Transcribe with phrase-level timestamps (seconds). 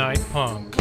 [0.00, 0.79] Goodnight Punk.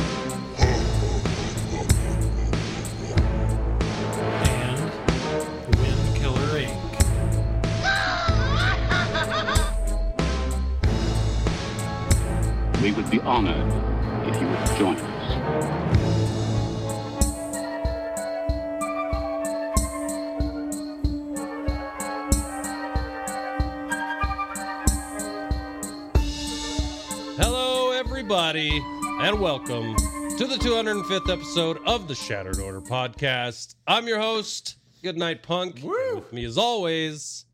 [29.69, 29.95] Welcome
[30.35, 33.75] to the 205th episode of the Shattered Order podcast.
[33.85, 35.81] I'm your host, Good Night Punk.
[35.83, 37.45] With me, as always,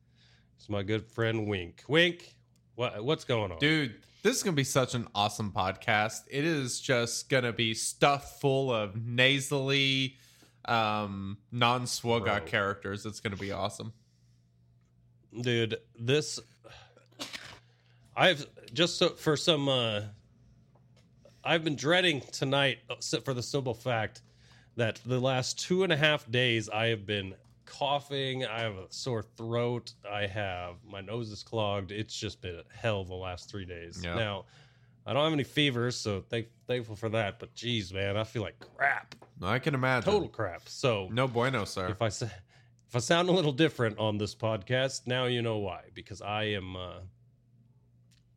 [0.58, 1.84] is my good friend Wink.
[1.90, 2.38] Wink,
[2.76, 3.58] what, what's going on?
[3.60, 6.22] Dude, this is going to be such an awesome podcast.
[6.30, 10.16] It is just going to be stuff full of nasally,
[10.66, 13.06] um, non Swogot characters.
[13.06, 13.92] It's going to be awesome.
[15.42, 16.40] Dude, this.
[18.16, 19.68] I've just so, for some.
[19.68, 20.02] uh
[21.46, 24.22] I've been dreading tonight uh, for the simple fact
[24.78, 28.46] that the last two and a half days I have been coughing.
[28.46, 29.94] I have a sore throat.
[30.12, 31.92] I have my nose is clogged.
[31.92, 34.02] It's just been hell the last three days.
[34.04, 34.16] Yeah.
[34.16, 34.46] Now,
[35.06, 37.38] I don't have any fevers, so thank, thankful for that.
[37.40, 40.12] But geez, man, I feel like crap, I can imagine.
[40.12, 40.68] total crap.
[40.68, 41.88] So No bueno, sir.
[41.90, 42.30] if I say
[42.88, 45.82] if I sound a little different on this podcast, now you know why.
[45.94, 47.00] Because I am uh,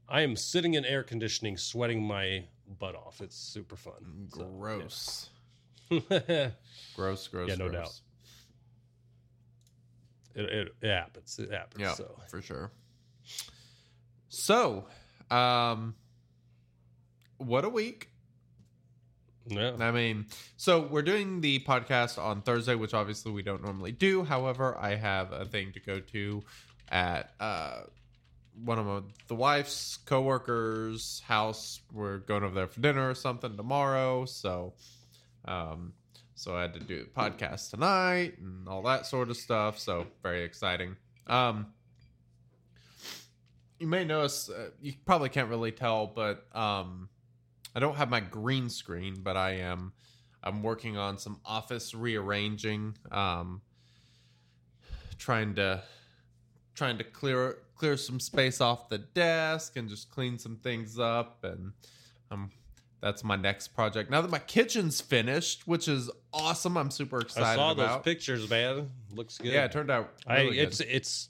[0.08, 2.44] I am sitting in air conditioning, sweating my
[2.78, 3.20] butt off.
[3.20, 4.28] It's super fun.
[4.34, 5.28] So, gross.
[5.90, 6.50] yeah.
[6.96, 8.02] Gross, gross, Yeah, no gross.
[10.34, 10.44] doubt.
[10.44, 11.38] it, it, it happens.
[11.38, 11.80] It happens.
[11.80, 12.70] Yeah, So for sure.
[14.28, 14.84] So,
[15.30, 15.94] um,
[17.38, 18.08] what a week.
[19.46, 19.72] yeah.
[19.80, 24.24] I mean, so we're doing the podcast on Thursday, which obviously we don't normally do.
[24.24, 26.42] However, I have a thing to go to
[26.90, 27.80] at uh,
[28.64, 31.80] one of my, the wife's coworkers' house.
[31.92, 34.24] We're going over there for dinner or something tomorrow.
[34.24, 34.74] So,
[35.44, 35.92] um,
[36.34, 39.78] so I had to do the podcast tonight and all that sort of stuff.
[39.78, 40.96] So very exciting.
[41.26, 41.66] Um,
[43.78, 47.08] you may notice uh, you probably can't really tell, but um,
[47.74, 49.92] I don't have my green screen, but I am
[50.42, 53.60] I'm working on some office rearranging, um,
[55.18, 55.82] trying to
[56.74, 61.44] trying to clear clear some space off the desk and just clean some things up,
[61.44, 61.72] and
[62.30, 62.50] um,
[63.00, 64.10] that's my next project.
[64.10, 68.04] Now that my kitchen's finished, which is awesome, I'm super excited I saw about.
[68.04, 68.90] those pictures, man.
[69.14, 69.52] Looks good.
[69.52, 70.12] Yeah, it turned out.
[70.26, 70.88] I it's good.
[70.90, 71.28] it's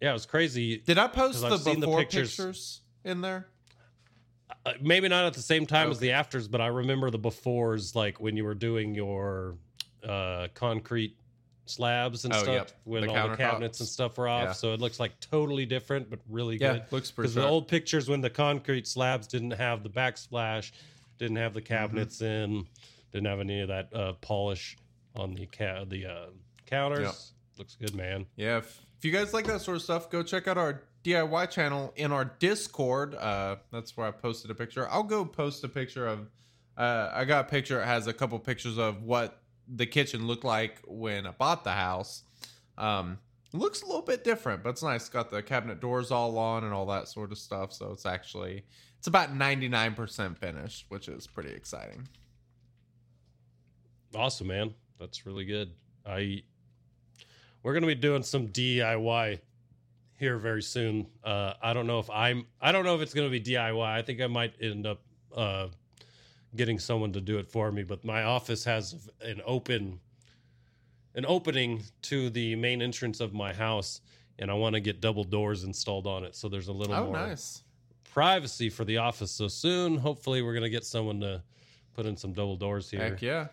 [0.00, 0.78] yeah, it was crazy.
[0.78, 2.30] Did I post the I've seen the before pictures.
[2.30, 3.46] pictures in there?
[4.66, 7.94] Uh, maybe not at the same time as the afters, but I remember the befores,
[7.94, 9.56] like when you were doing your
[10.06, 11.16] uh, concrete
[11.66, 12.70] slabs and Oh, stuff, yep.
[12.84, 14.42] when The all the cabinets and stuff were off.
[14.44, 14.52] Yeah.
[14.52, 16.84] So it looks like totally different, but really Yeah, good.
[16.92, 20.72] looks pretty Because the old pictures when the concrete slabs didn't have the backsplash,
[21.18, 21.74] didn't have the Mm-hmm.
[21.74, 22.66] cabinets in,
[23.12, 24.76] didn't have any of that uh, polish
[25.16, 26.26] on the ca- the uh,
[26.66, 27.00] counters.
[27.02, 27.14] Yep.
[27.58, 28.26] Looks good, man.
[28.36, 31.50] Yeah, if, if you guys like that sort of stuff, go check out our DIY
[31.50, 33.14] channel in our Discord.
[33.14, 34.88] Uh, that's where I posted a picture.
[34.90, 36.28] I'll go post a picture of.
[36.76, 37.80] Uh, I got a picture.
[37.80, 41.72] It has a couple pictures of what the kitchen looked like when I bought the
[41.72, 42.22] house.
[42.76, 43.18] Um,
[43.52, 45.02] looks a little bit different, but it's nice.
[45.02, 47.72] It's got the cabinet doors all on and all that sort of stuff.
[47.72, 48.64] So it's actually
[48.98, 52.08] it's about ninety nine percent finished, which is pretty exciting.
[54.14, 54.74] Awesome, man.
[54.98, 55.72] That's really good.
[56.06, 56.42] I
[57.62, 59.40] we're gonna be doing some DIY
[60.18, 61.06] here very soon.
[61.22, 62.46] Uh, I don't know if I'm.
[62.60, 63.86] I don't know if it's gonna be DIY.
[63.86, 65.00] I think I might end up
[65.34, 65.68] uh,
[66.56, 67.82] getting someone to do it for me.
[67.82, 70.00] But my office has an open
[71.16, 74.00] an opening to the main entrance of my house,
[74.40, 76.34] and I want to get double doors installed on it.
[76.34, 77.62] So there's a little Oh, more nice.
[78.12, 79.30] privacy for the office.
[79.30, 81.40] So soon, hopefully, we're gonna get someone to
[81.94, 83.46] put in some double doors here Heck yeah.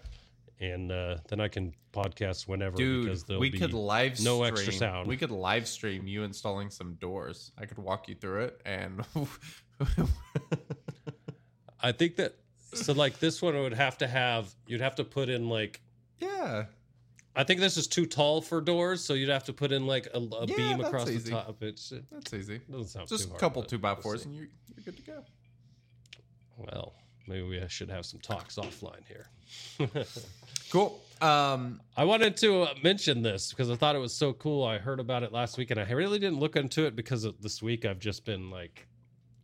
[0.60, 4.38] and uh, then I can podcast whenever Dude, because there'll we be could live no
[4.38, 4.52] stream.
[4.54, 5.08] extra sound.
[5.08, 7.52] We could live stream you installing some doors.
[7.60, 9.06] I could walk you through it, and
[11.82, 12.36] I think that
[12.74, 15.82] so like this one would have to have you'd have to put in like
[16.20, 16.66] yeah,
[17.36, 20.08] I think this is too tall for doors, so you'd have to put in like
[20.14, 21.30] a, a Yeah, beam across easy.
[21.30, 21.64] the top.
[21.64, 22.60] It's, it That's easy.
[22.70, 25.24] doesn't sound Just a couple two by we'll fours, and you're, you're good to go.
[26.58, 26.94] Well,
[27.28, 29.28] maybe we should have some talks offline here.
[30.72, 31.02] Cool.
[31.22, 34.64] Um, I wanted to uh, mention this because I thought it was so cool.
[34.64, 37.42] I heard about it last week, and I really didn't look into it because of
[37.42, 38.88] this week I've just been like,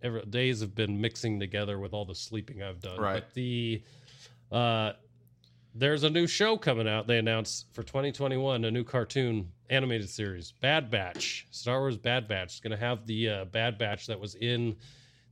[0.02, 3.00] every days have been mixing together with all the sleeping I've done.
[3.00, 3.14] Right.
[3.16, 3.82] But the,
[4.52, 4.94] uh,
[5.76, 7.08] there's a new show coming out.
[7.08, 11.48] They announced for 2021 a new cartoon animated series, Bad Batch.
[11.52, 14.76] Star Wars Bad Batch is going to have the uh, Bad Batch that was in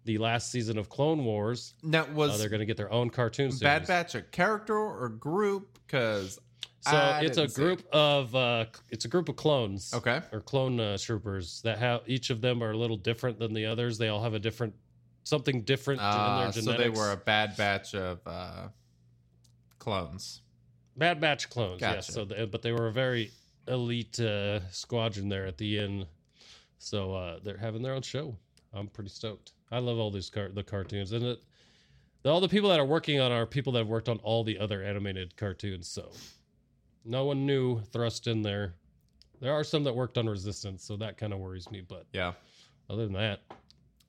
[0.03, 1.73] the last season of Clone Wars.
[1.81, 3.61] now Uh, was they're going to get their own cartoon series.
[3.61, 5.79] Bad Batch a character or group?
[5.85, 6.39] Because
[6.81, 7.87] So I it's a group it.
[7.93, 9.91] of uh it's a group of clones.
[9.93, 10.21] Okay.
[10.31, 13.65] Or clone uh, troopers that have each of them are a little different than the
[13.65, 13.97] others.
[13.97, 14.75] They all have a different
[15.23, 18.67] something different in Uh, their so they were a bad batch of uh,
[19.79, 20.41] clones.
[20.97, 21.81] Bad Batch clones.
[21.81, 21.95] Gotcha.
[21.95, 22.07] Yes.
[22.07, 23.31] So they, but they were a very
[23.67, 26.05] elite uh squadron there at the end.
[26.77, 28.37] So uh they're having their own show.
[28.73, 29.53] I'm pretty stoked.
[29.71, 31.43] I love all these car- the cartoons and it
[32.23, 34.57] all the people that are working on are people that have worked on all the
[34.57, 35.87] other animated cartoons.
[35.87, 36.11] So
[37.05, 38.75] no one new thrust in there.
[39.41, 41.81] There are some that worked on Resistance, so that kind of worries me.
[41.87, 42.33] But Yeah,
[42.89, 43.41] other than that,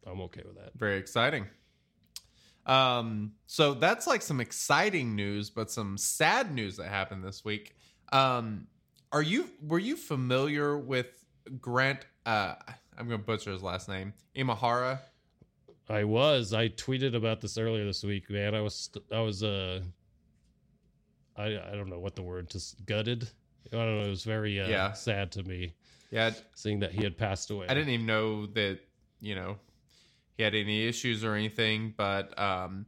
[0.07, 0.73] I'm okay with that.
[0.77, 1.47] very exciting.
[2.65, 7.77] Um, so that's like some exciting news, but some sad news that happened this week.
[8.13, 8.67] Um,
[9.13, 11.07] are you were you familiar with
[11.61, 12.07] Grant?
[12.25, 12.55] Uh,
[12.99, 15.01] I'm gonna butcher his last name, Imahara.
[15.89, 16.53] I was.
[16.53, 18.55] I tweeted about this earlier this week, man.
[18.55, 18.91] I was.
[19.13, 19.43] I was.
[19.45, 19.83] Uh.
[21.39, 22.51] I I don't know what the word.
[22.51, 23.29] Just gutted.
[23.73, 24.07] I don't know.
[24.07, 24.93] It was very uh, Yeah.
[24.93, 25.75] sad to me
[26.11, 27.67] Yeah, seeing that he had passed away.
[27.69, 28.79] I didn't even know that
[29.21, 29.59] you know
[30.37, 32.87] he had any issues or anything, but um,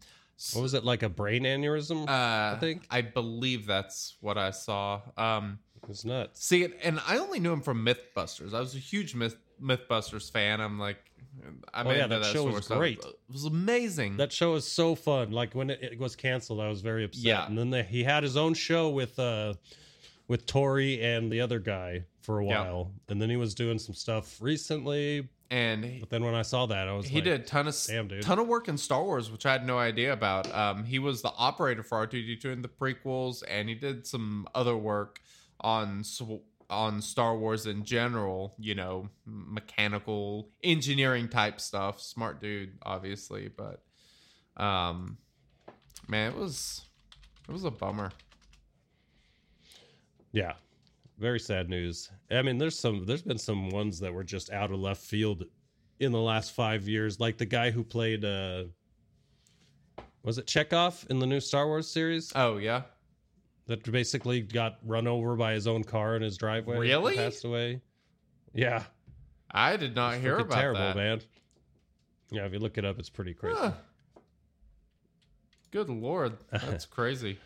[0.52, 2.08] What was it like a brain aneurysm?
[2.08, 2.86] uh, I think.
[2.90, 5.00] I believe that's what I saw.
[5.16, 6.44] Um, it was nuts.
[6.44, 8.52] see it, and I only knew him from MythBusters.
[8.54, 10.60] I was a huge Myth MythBusters fan.
[10.60, 10.98] I'm like,
[11.74, 12.78] I'm Oh, yeah, into that show was stuff.
[12.78, 12.98] great.
[12.98, 14.16] It was amazing.
[14.16, 15.30] That show is so fun.
[15.30, 17.24] Like when it, it was canceled, I was very upset.
[17.24, 17.46] Yeah.
[17.46, 19.54] And then they, he had his own show with uh
[20.28, 22.60] with Tori and the other guy for a Yeah.
[22.62, 25.28] while, and then he was doing some stuff recently.
[25.50, 27.66] and he, But then when I saw that, I was he like, did a ton
[27.68, 28.20] of damn, dude.
[28.22, 30.52] ton of work in Star Wars, which I had no idea about.
[30.54, 34.76] Um, he was the operator for R2D2 in the prequels, and he did some other
[34.76, 35.22] work
[35.60, 38.54] on sw- on Star Wars in general.
[38.58, 42.00] You know, mechanical engineering type stuff.
[42.00, 43.82] Smart dude, obviously, but
[44.62, 45.18] um,
[46.08, 46.82] man, it was
[47.48, 48.10] it was a bummer.
[50.32, 50.54] Yeah.
[51.18, 52.10] Very sad news.
[52.30, 55.44] I mean, there's some there's been some ones that were just out of left field
[56.00, 58.64] in the last 5 years, like the guy who played uh
[60.22, 62.82] was it Chekov in the new Star Wars series Oh yeah,
[63.68, 67.14] that basically got run over by his own car in his driveway Really?
[67.16, 67.80] passed away.
[68.52, 68.82] Yeah.
[69.50, 70.96] I did not It's hear about terrible, that.
[70.96, 71.20] man.
[72.30, 73.56] Yeah, if you look it up, it's pretty crazy.
[73.58, 73.72] Huh.
[75.70, 77.38] Good lord, that's crazy.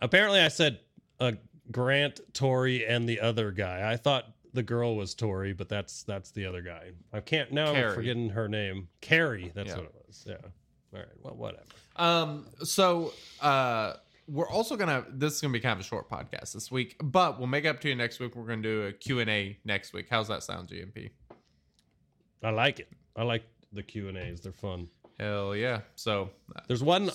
[0.00, 0.80] Apparently, I said
[1.20, 1.32] uh,
[1.70, 3.90] Grant, Tori, and the other guy.
[3.90, 6.90] I thought the girl was Tori, but that's that's the other guy.
[7.12, 7.72] I can't now.
[7.72, 8.88] I'm forgetting her name.
[9.00, 9.52] Kari.
[9.54, 9.76] That's Yeah.
[9.76, 10.24] what it was.
[10.26, 10.34] Yeah.
[10.92, 11.08] All right.
[11.22, 11.64] Well, whatever.
[11.96, 13.94] Um, so uh
[14.28, 17.38] we're also gonna this is gonna be kind of a short podcast this week, but
[17.38, 18.34] we'll make it up to you next week.
[18.34, 20.06] We're gonna do a Q&A next week.
[20.10, 21.10] How's that sound, GMP?
[22.42, 22.88] I like it.
[23.16, 24.40] I like the Q and A's.
[24.40, 24.88] They're fun.
[25.18, 25.80] Hell yeah.
[25.94, 27.10] So uh, There's one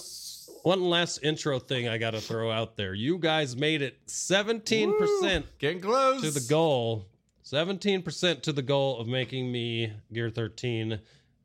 [0.64, 2.94] one last intro thing I got to throw out there.
[2.94, 7.08] You guys made it 17 percent getting close to the goal.
[7.44, 11.00] 17% to the goal of making me Gear 13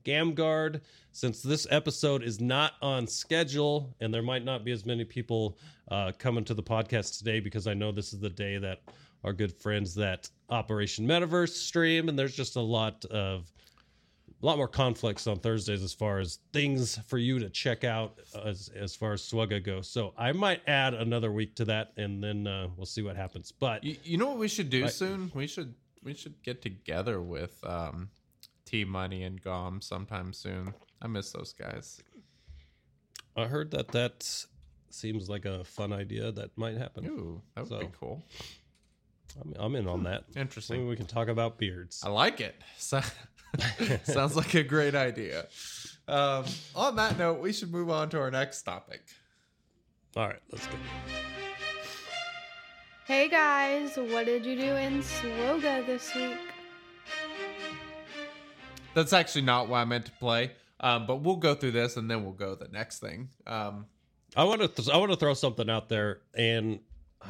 [0.07, 0.81] Gamguard.
[1.13, 5.59] Since this episode is not on schedule, and there might not be as many people
[5.91, 8.83] uh, coming to the podcast today because I know this is the day that
[9.25, 13.51] our good friends that Operation Metaverse stream, and there's just a lot of
[14.43, 18.19] a lot more conflicts on Thursdays as far as things for you to check out
[18.45, 19.89] as as far as Swugga goes.
[19.89, 23.51] So I might add another week to that, and then uh, we'll see what happens.
[23.51, 24.93] But You, you know what we should do Right.
[24.93, 25.33] soon?
[25.35, 28.11] We should we should get together with um
[28.67, 30.75] T Money and Gom sometime soon.
[31.01, 32.03] I miss those guys.
[33.37, 34.47] I heard that that
[34.91, 37.07] seems like a fun idea that might happen.
[37.07, 38.23] Ooh, that would be cool.
[39.41, 40.25] I'm, I'm in on that.
[40.35, 40.79] Interesting.
[40.79, 42.03] Maybe we can talk about beards.
[42.05, 42.57] I like it.
[42.79, 43.01] So,
[44.05, 45.47] sounds like a great idea.
[46.09, 46.45] Um,
[46.75, 49.03] on that note, we should move on to our next topic.
[50.17, 50.75] All right, let's go.
[53.07, 56.39] Hey guys, what did you do in Swoga this week?
[58.97, 62.11] That's actually not what I meant to play, um, but we'll go through this and
[62.11, 63.29] then we'll go the next thing.
[63.47, 63.85] Um,
[64.35, 66.81] I want to th- I want to throw something out there, and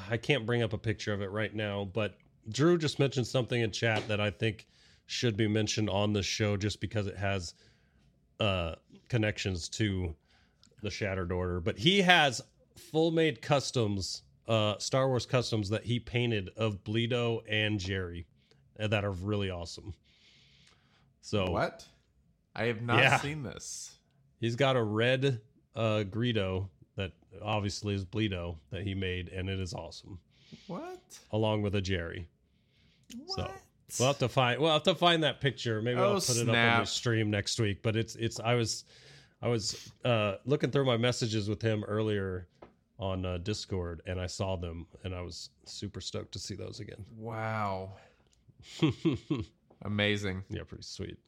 [0.08, 2.14] I can't bring up a picture of it right now, but
[2.50, 4.68] Drew just mentioned something in chat that I think
[5.06, 7.54] should be mentioned on the show just because it has
[8.38, 8.76] uh
[9.08, 10.14] connections to
[10.82, 11.58] the Shattered Order.
[11.58, 12.40] But he has
[12.76, 18.28] full made customs, uh Star Wars customs that he painted of Bleedo and Jerry
[18.78, 19.94] uh, that are really awesome.
[21.26, 21.84] So What?
[22.54, 23.18] I have not Yeah.
[23.18, 23.98] seen this.
[24.38, 25.40] He's got a red
[25.74, 27.10] uh Greedo that
[27.42, 30.20] obviously is Bleedo that he made, and it is awesome,
[30.68, 31.18] What?
[31.32, 32.28] along with a Jerry.
[33.26, 33.60] So What?
[33.98, 35.82] we'll have to find we'll have to find that picture.
[35.82, 37.82] Maybe Oh, I'll put it up on the stream next week.
[37.82, 38.84] But it's it's I was
[39.42, 42.46] I was uh looking through my messages with him earlier
[43.00, 46.78] on uh, Discord, and I saw them, and I was super stoked to see those
[46.78, 47.04] again.
[47.16, 47.94] Wow.
[50.48, 51.18] yeah, pretty sweet.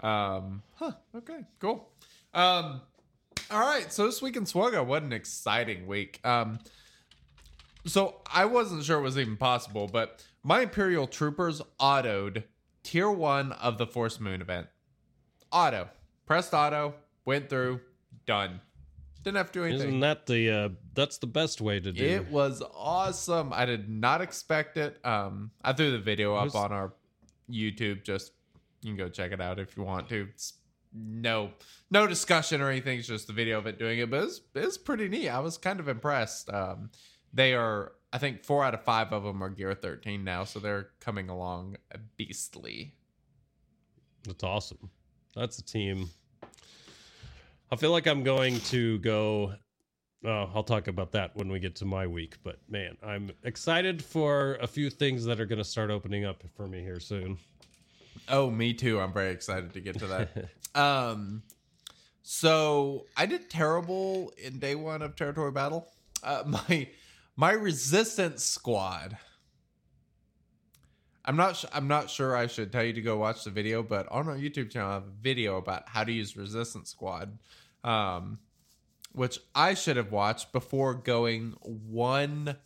[0.00, 0.92] Um, huh.
[1.14, 1.88] Okay, cool.
[2.34, 2.80] Um,
[3.50, 3.92] all right.
[3.92, 6.20] So this week in Swugga, what an exciting week.
[6.24, 6.58] Um,
[7.86, 12.44] so I wasn't sure it was even possible, but my Imperial Troopers autoed
[12.82, 14.66] tier one of the Force Moon event.
[15.50, 15.88] Auto.
[16.26, 16.94] Pressed auto,
[17.24, 17.80] went through,
[18.26, 18.60] done.
[19.22, 19.88] Didn't have to do anything.
[19.88, 22.10] Isn't that the uh that's the best way to do it?
[22.10, 23.52] It was awesome.
[23.52, 24.98] I did not expect it.
[25.04, 26.92] Um, I threw the video up Was- on our
[27.52, 28.04] YouTube.
[28.04, 28.32] Just
[28.82, 30.28] you can go check it out if you want to.
[30.30, 30.54] It's
[30.94, 31.50] no,
[31.90, 32.98] no discussion or anything.
[32.98, 35.28] It's just the video of it doing it, but it's it's pretty neat.
[35.28, 36.50] I was kind of impressed.
[36.50, 36.90] Um,
[37.32, 37.92] they are.
[38.12, 41.30] I think four out of five of them are Gear 13 now, so they're coming
[41.30, 41.76] along
[42.18, 42.94] beastly.
[44.24, 44.90] That's awesome.
[45.34, 46.10] That's a team.
[47.70, 49.54] I feel like I'm going to go.
[50.24, 52.36] Uh, I'll talk about that when we get to my week.
[52.44, 56.42] But man, I'm excited for a few things that are going to start opening up
[56.56, 57.38] for me here soon.
[58.28, 59.00] Oh, me too.
[59.00, 60.48] I'm very excited to get to that.
[60.80, 61.42] um,
[62.22, 65.88] so I did terrible in day one of territory battle.
[66.22, 66.88] Uh, my
[67.36, 69.16] my resistance squad.
[71.24, 71.56] I'm not.
[71.56, 72.36] Sh- I'm not sure.
[72.36, 74.94] I should tell you to go watch the video, but on our YouTube channel, I
[74.94, 77.38] have a video about how to use resistance squad,
[77.84, 78.38] um,
[79.12, 82.56] which I should have watched before going one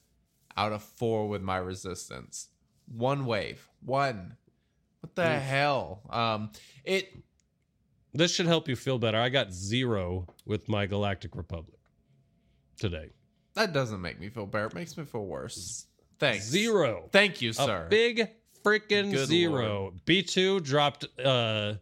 [0.56, 2.48] out of four with my resistance.
[2.86, 3.68] One wave.
[3.84, 4.36] One.
[5.00, 6.02] What the hell?
[6.10, 6.50] Um,
[6.84, 7.12] it
[8.14, 9.18] This should help you feel better.
[9.18, 11.78] I got zero with my Galactic Republic
[12.78, 13.10] today.
[13.54, 14.66] that doesn't make me feel better.
[14.66, 15.86] It makes me feel worse.
[16.18, 16.46] Thanks.
[16.48, 17.08] Zero.
[17.12, 17.86] Thank you, A sir.
[17.90, 18.28] big
[18.64, 19.92] freaking Good zero.
[20.06, 21.74] B2 dropped uh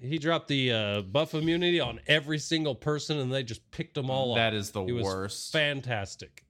[0.00, 4.10] he dropped the uh buff immunity on every single person and they just picked them
[4.10, 4.58] all that off.
[4.58, 5.52] is the It worst.
[5.52, 6.44] fantastic.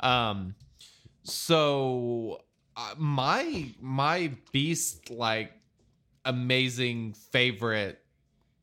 [0.00, 0.54] Um,
[1.24, 2.42] so
[2.76, 5.52] uh, my my beast like
[6.24, 8.00] amazing favorite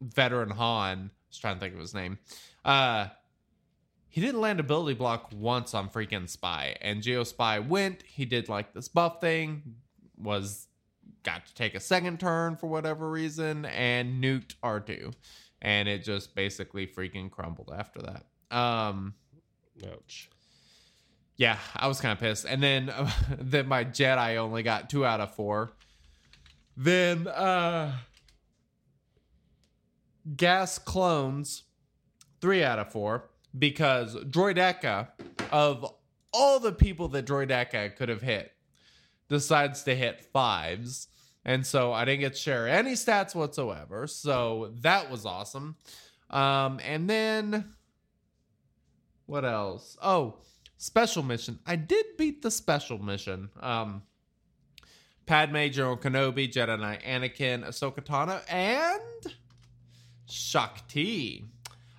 [0.02, 1.10] veteran Han.
[1.10, 2.20] I was trying to think of his name.
[2.64, 3.08] Uh,
[4.10, 8.04] he didn't land ability block once on freaking Spy, and Geo Spy went.
[8.04, 9.76] He did like this buff thing.
[10.18, 10.68] Was
[11.24, 15.14] got to take a second turn for whatever reason and nuked R2.
[15.62, 18.26] And it just basically freaking crumbled after that.
[18.56, 19.16] Um
[19.86, 20.30] Ouch.
[21.38, 22.46] yeah, I was kind of pissed.
[22.46, 25.74] And then uh, then my Jedi only got 2 out of 4.
[26.78, 27.98] Then uh
[30.36, 31.64] gas clones
[32.42, 35.10] 3 out of 4 because Droideka
[35.52, 35.86] of
[36.34, 38.52] all the people that Droideka could have hit
[39.34, 41.08] decides to hit fives.
[41.44, 44.08] And so I didn't get to share any stats whatsoever.
[44.08, 45.76] So that was awesome.
[46.30, 47.74] Um, and then
[49.26, 49.98] what else?
[50.02, 50.38] Oh,
[50.78, 51.60] special mission.
[51.66, 53.50] I did beat the special mission.
[53.60, 54.04] Um,
[55.26, 59.34] Padme, General Kenobi, Jedi Knight Anakin, Ahsoka Tano, and
[60.30, 61.46] Shaak Ti.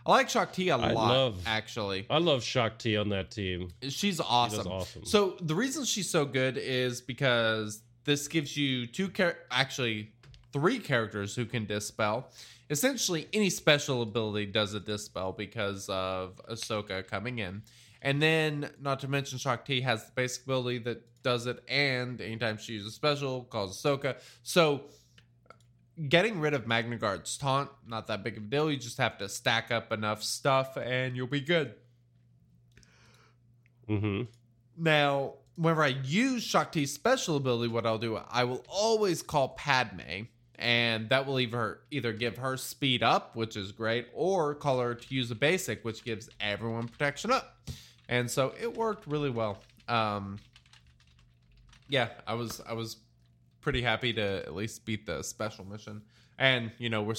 [0.06, 3.30] I like Shaak Ti a I lot, love- actually I love Shaak Ti on that
[3.30, 3.70] team.
[3.88, 4.66] she's awesome.
[4.68, 5.04] awesome.
[5.04, 10.11] So the reason she's so good is because this gives you two char- actually
[10.52, 12.30] three characters who can dispel.
[12.70, 17.62] Essentially, any special ability does a dispel because of Ahsoka coming in,
[18.02, 22.20] and then not to mention Shaak Ti has the basic ability that does it, and
[22.20, 24.16] anytime she uses a special, calls Ahsoka.
[24.42, 24.82] So
[26.08, 28.70] getting rid of Magna Guard's taunt not that big of a deal.
[28.70, 31.74] You just have to stack up enough stuff, and you'll be good.
[33.88, 34.22] Mm-hmm.
[34.76, 39.50] Now, whenever I use Shaak Ti's special ability, what I'll do, I will always call
[39.50, 40.24] Padme,
[40.56, 44.94] and that will either either give her speed up, which is great, or call her
[44.94, 47.56] to use a basic, which gives everyone protection up.
[48.08, 49.58] And so it worked really well.
[49.88, 50.38] Um,
[51.88, 52.96] yeah, I was I was
[53.64, 56.02] pretty happy to at least beat the special mission,
[56.38, 57.14] and you know we're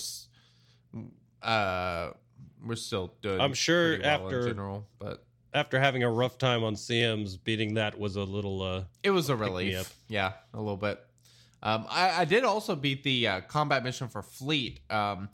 [1.41, 2.11] uh
[2.65, 3.41] we're still doing.
[3.41, 7.73] I'm sure well in after- general, but after having a rough time on CMs, beating
[7.75, 8.61] that was a little.
[8.61, 9.93] uh It was a relief.
[10.07, 10.99] Yeah, a little bit.
[11.63, 14.81] Um, I, I did also beat the uh, combat mission for Fleet.
[14.91, 15.29] Um,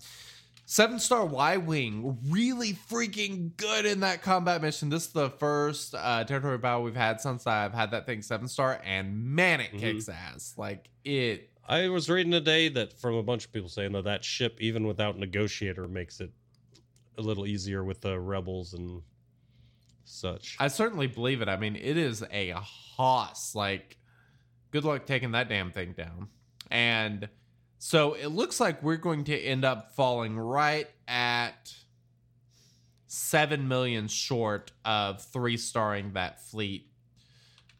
[0.72, 4.88] Seven star Y Wing, really freaking good in that combat mission.
[4.88, 8.48] This is the first uh, territory battle we've had since I've had that thing seven
[8.48, 10.54] star, and man, it kicks ass.
[10.56, 11.50] Like it.
[11.68, 14.88] I was reading today that from a bunch of people saying that that ship, even
[14.88, 16.32] without negotiator, makes it
[17.18, 19.02] a little easier with the rebels and
[20.06, 20.56] such.
[20.58, 21.50] I certainly believe it.
[21.50, 23.56] I mean, it is a hoss.
[23.56, 23.98] Like,
[24.72, 26.30] good luck taking that damn thing down.
[26.70, 27.28] And
[27.84, 31.74] so it looks like we're going to end up falling right at
[33.08, 36.86] seven million short of three starring that fleet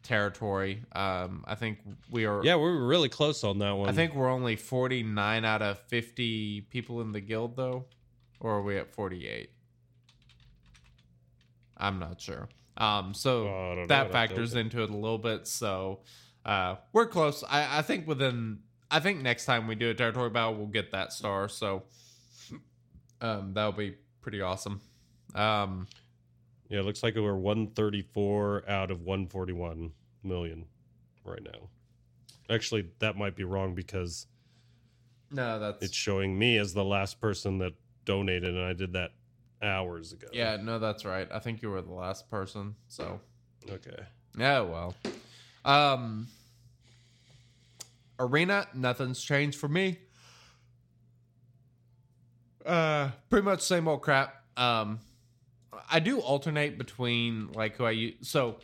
[0.02, 0.82] territory.
[0.90, 1.78] Um, I think
[2.10, 2.44] we are.
[2.44, 3.88] yeah, we were really close on that one.
[3.88, 7.84] I think we're only 49 out of 50 people in the guild, though.
[8.40, 9.50] Or are we at 48?
[11.76, 12.48] I'm not sure.
[12.76, 13.86] Um, so Oh, know.
[13.86, 15.46] that I'd have to factors into it a little bit.
[15.46, 16.00] So
[16.44, 17.44] uh, we're close.
[17.48, 18.58] I, I think within.
[18.92, 21.48] I think next time we do a territory battle, we'll get that star.
[21.48, 21.84] So
[23.22, 24.80] um, that'll be pretty awesome.
[25.34, 25.86] Um,
[26.68, 30.66] Yeah, it looks like we're 134 out of 141 million
[31.24, 31.68] right now.
[32.50, 34.26] Actually, that might be wrong because
[35.30, 37.72] no, that's it's showing me as the last person that
[38.04, 39.12] donated, and I did that
[39.62, 40.26] hours ago.
[40.32, 41.26] yeah, no, that's right.
[41.32, 42.74] I think you were the last person.
[42.88, 43.20] So
[43.70, 44.02] Okay.
[44.36, 44.94] Yeah, well.
[45.64, 46.26] Um
[48.18, 49.98] Arena, nothing's changed for me.
[52.64, 54.44] Uh pretty much same old crap.
[54.56, 55.00] Um
[55.90, 58.56] I do alternate between like who I use so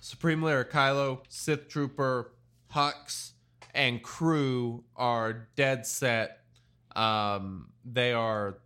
[0.00, 2.30] Supreme Leader Kylo, Sith Trooper,
[2.72, 3.32] Hux,
[3.74, 6.40] and crew are dead set.
[6.94, 8.58] Um they are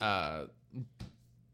[0.00, 0.44] uh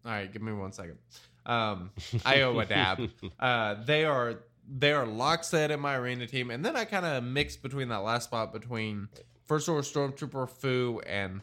[0.05, 0.97] all right, give me one second.
[1.45, 1.91] Um,
[2.25, 3.11] I owe a dab.
[3.41, 4.41] Uh, they are
[4.73, 7.99] they are lockstep in my arena team, and then I kind of mix between that
[7.99, 9.09] last spot between
[9.47, 11.41] First Order Stormtrooper Fu and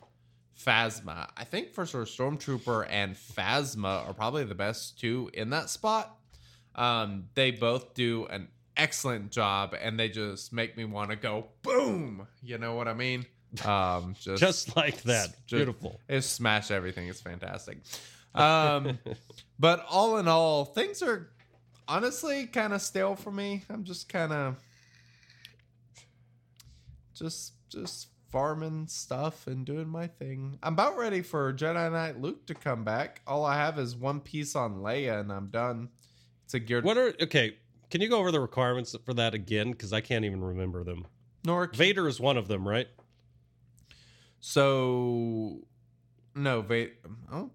[0.57, 1.27] Phasma.
[1.35, 6.17] I think First Order Stormtrooper and Phasma are probably the best two in that spot.
[6.75, 11.47] Um, they both do an excellent job, and they just make me want to go
[11.63, 12.27] boom.
[12.41, 13.25] You know what I mean?
[13.65, 15.29] Um, just Just like that.
[15.29, 15.99] just- Beautiful.
[16.07, 17.07] It smash everything.
[17.07, 17.79] It's fantastic.
[18.35, 18.99] Um,
[19.59, 21.29] but all in all, things are
[21.87, 23.63] honestly kind of stale for me.
[23.69, 24.55] I'm just kind of
[27.13, 30.59] just just farming stuff and doing my thing.
[30.61, 33.21] I'm about ready for Jedi Knight Luke to come back.
[33.25, 35.89] All I have is one piece on Leia, and I'm done.
[36.45, 36.83] It's a geared.
[36.83, 37.57] What are okay?
[37.89, 39.71] Can you go over the requirements for that again?
[39.71, 41.07] Because I can't even remember them.
[41.45, 42.87] Nor Vader is one of them, right?
[44.39, 45.61] So
[46.35, 46.91] no, Vader.
[47.31, 47.51] Oh,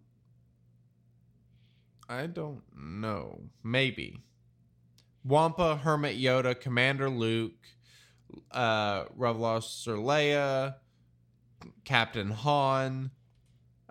[2.12, 3.40] I don't know.
[3.64, 4.20] Maybe
[5.24, 7.66] Wampa, Hermit Yoda, Commander Luke,
[8.50, 10.74] uh, Officer Leia,
[11.84, 13.10] Captain Han.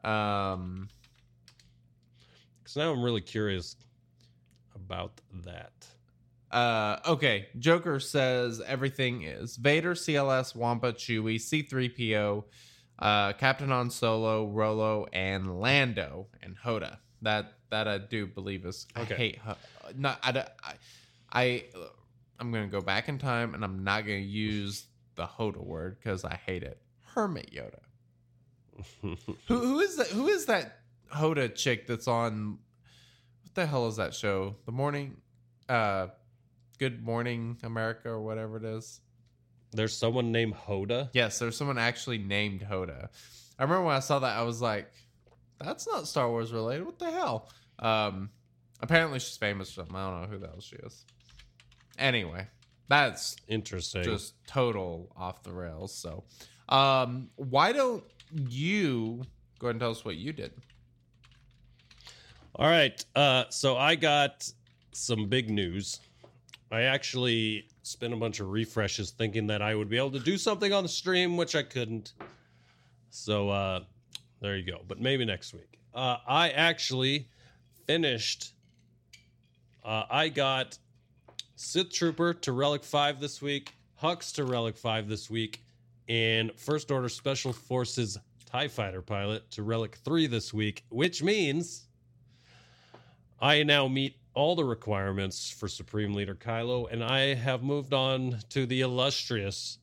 [0.03, 0.89] Um,
[2.59, 3.75] Because now I'm really curious
[4.75, 5.73] about that.
[6.51, 7.47] Uh, okay.
[7.57, 12.43] Joker says everything is Vader, CLS, Wampa, Chewie, C3PO,
[12.99, 16.97] uh, Captain Han Solo, Rolo, and Lando and Hoda.
[17.23, 18.85] That that I do believe is.
[18.97, 19.13] Okay.
[19.13, 19.37] I hate.
[19.39, 19.55] Ho-
[19.97, 20.19] Not.
[20.23, 20.45] I.
[20.63, 20.73] I.
[21.33, 21.63] I
[22.39, 26.23] I'm gonna go back in time and I'm not gonna use the Hoda word because
[26.25, 26.79] I hate it.
[27.13, 27.79] Hermit Yoda.
[29.01, 29.15] Who
[29.47, 30.07] who is that?
[30.07, 30.79] Who is that
[31.13, 32.57] Hoda chick that's on?
[33.43, 34.55] What the hell is that show?
[34.65, 35.17] The morning,
[35.69, 36.07] uh,
[36.79, 39.01] Good Morning America or whatever it is.
[39.73, 41.09] There's someone named Hoda.
[41.13, 43.09] Yes, there's someone actually named Hoda.
[43.59, 44.91] I remember when I saw that, I was like,
[45.59, 46.85] "That's not Star Wars related.
[46.85, 47.49] What the hell?"
[47.81, 48.29] Um,
[48.81, 49.69] apparently she's famous.
[49.71, 49.95] or something.
[49.95, 51.05] I don't know who the hell she is.
[51.97, 52.47] Anyway,
[52.87, 54.03] that's Interesting.
[54.03, 55.93] just total off the rails.
[55.93, 56.23] So,
[56.69, 59.23] um, why don't you
[59.59, 60.51] go ahead and tell us what you did?
[62.55, 63.03] All right.
[63.15, 64.51] Uh, so I got
[64.91, 65.99] some big news.
[66.71, 70.37] I actually spent a bunch of refreshes thinking that I would be able to do
[70.37, 72.13] something on the stream, which I couldn't.
[73.09, 73.81] So uh,
[74.41, 74.81] there you go.
[74.87, 75.79] But maybe next week.
[75.93, 77.27] Uh, I actually
[77.85, 78.53] finished.
[79.83, 80.77] Uh, I got
[81.55, 85.63] Sith Trooper to Relic 5 this week, Hux to Relic 5 this week,
[86.07, 91.87] and First Order Special Forces TIE Fighter Pilot to Relic 3 this week, which means
[93.39, 98.39] I now meet all the requirements for Supreme Leader Kylo, and I have moved on
[98.49, 99.77] to the illustrious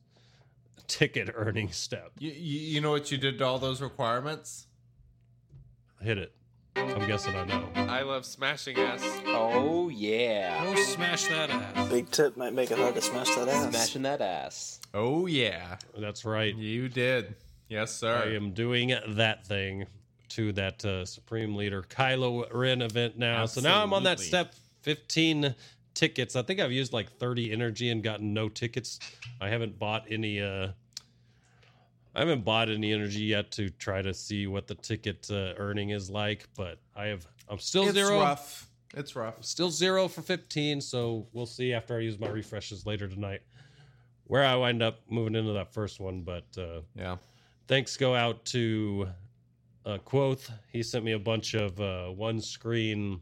[0.87, 2.11] ticket earning step.
[2.19, 4.67] You, you, you know what you did to all those requirements?
[6.01, 6.33] Hit it.
[6.75, 7.67] I'm guessing I know.
[7.75, 9.03] I love smashing ass.
[9.27, 10.63] Oh yeah.
[10.63, 11.89] Go smash that ass.
[11.89, 13.69] Big tip might make it hard to smash that ass.
[13.69, 14.79] Smashing that ass.
[14.93, 16.55] Oh yeah, That's right.
[16.55, 17.35] you did.
[17.67, 18.23] Yes, sir.
[18.25, 19.85] I am doing that thing
[20.29, 23.45] to that uh, Supreme Leader Kylo Ren event now.
[23.45, 25.55] So now I'm on that step 15
[25.93, 26.35] tickets.
[26.35, 28.99] I think I've used like 30 energy and gotten no tickets.
[29.41, 30.41] I haven't bought any.
[30.41, 30.69] Uh,
[32.19, 35.91] I haven't bought any energy yet to try to see what the ticket uh, earning
[35.91, 37.25] is like, but I have.
[37.47, 38.19] I'm still It's zero.
[38.19, 38.67] rough.
[38.93, 39.41] It's rough.
[39.41, 43.39] Still zero for 15, so we'll see after I use my refreshes later tonight
[44.25, 46.23] where I wind up moving into that first one.
[46.23, 47.15] But uh, Yeah.
[47.69, 49.07] thanks go out to
[49.85, 50.51] uh, Quoth.
[50.73, 53.21] He sent me a bunch of uh, one screen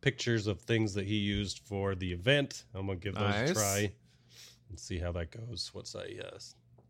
[0.00, 2.64] pictures of things that he used for the event.
[2.74, 3.50] I'm gonna give those Nice.
[3.50, 3.92] a try
[4.70, 6.38] and see how that goes once I uh,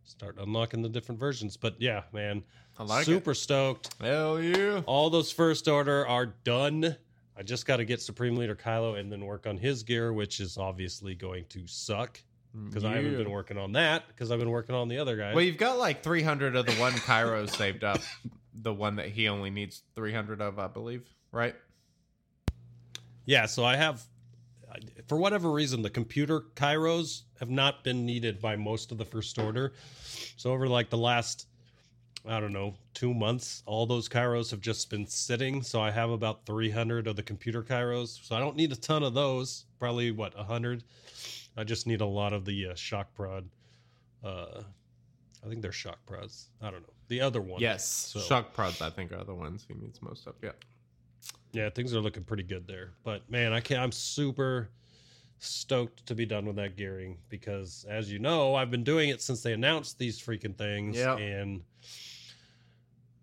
[0.07, 1.57] start unlocking the different versions.
[1.57, 2.43] But yeah, man,
[2.79, 3.95] I like super stoked.
[4.01, 4.07] it.
[4.07, 4.83] Hell yeah.
[4.87, 6.97] All those first order are done.
[7.37, 10.41] I just got to get Supreme Leader Kylo and then work on his gear, which
[10.41, 12.21] is obviously going to suck
[12.65, 15.35] because I haven't been working on that because I've been working on the other guys.
[15.35, 18.01] Well, you've got like 300 of the one Kyro saved up.
[18.59, 21.07] The one that he only needs 300 of, I believe.
[21.31, 21.55] Right?
[23.27, 24.03] Yeah, so I have,
[25.07, 29.39] for whatever reason, the computer Kyros have not been needed by most of the first
[29.39, 29.73] order.
[30.37, 31.47] So over like the last,
[32.27, 35.63] I don't know, two months, all those Kyros have just been sitting.
[35.63, 38.25] So I have about 300 of the computer Kyros.
[38.27, 39.65] So I don't need a ton of those.
[39.79, 40.83] Probably what 100.
[41.57, 43.49] I just need a lot of the uh, shock prod.
[44.23, 44.63] Uh,
[45.45, 46.49] I think they're shock prods.
[46.61, 47.61] I don't know the other one.
[47.61, 47.87] Yes.
[47.87, 50.35] So- Shock prods, I think, are the ones he needs most of.
[50.43, 50.51] Yeah.
[51.57, 52.93] Yeah, things are looking pretty good there.
[53.03, 53.81] But man, I can't.
[53.81, 54.69] I'm super
[55.39, 59.23] stoked to be done with that gearing because, as you know, I've been doing it
[59.23, 61.17] since they announced these freaking things, Yeah.
[61.17, 61.63] and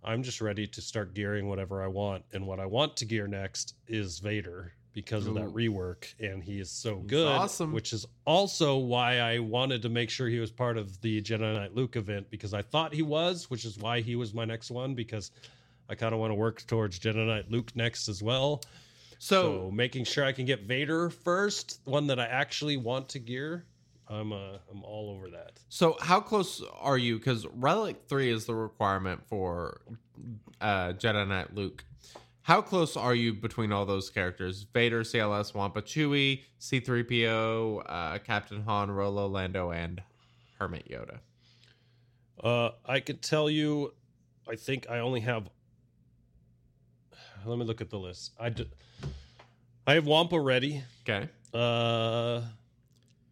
[0.03, 2.25] I'm just ready to start gearing whatever I want.
[2.33, 6.59] And what I want to gear next is Vader because of that rework, and he
[6.59, 7.27] is so He's good.
[7.27, 7.71] awesome.
[7.71, 11.53] Which is also why I wanted to make sure he was part of the Jedi
[11.53, 14.71] Knight Luke event because I thought he was, which is why he was my next
[14.71, 15.29] one because.
[15.89, 18.61] I kind of want to work towards Jedi Knight Luke next as well.
[19.19, 23.19] So, So, making sure I can get Vader first, one that I actually want to
[23.19, 23.65] gear.
[24.09, 25.59] I'm uh, I'm all over that.
[25.69, 27.17] so how close are you?
[27.17, 29.81] Because Relic 3 is the requirement for
[30.59, 31.85] uh, Jedi Knight Luke.
[32.41, 34.65] How close are you between all those characters?
[34.73, 40.01] Vader, CLS, Wampa Chewie, C3PO, uh, Captain Han, Rolo, Lando, and
[40.59, 41.19] Hermit Yoda.
[42.43, 43.93] Uh, I could tell you,
[44.49, 45.49] I think I only have.
[47.45, 48.33] Let me look at the list.
[48.39, 48.69] I d-
[49.85, 50.81] I have Wampa ready.
[51.07, 51.27] Okay.
[51.53, 52.41] Uh,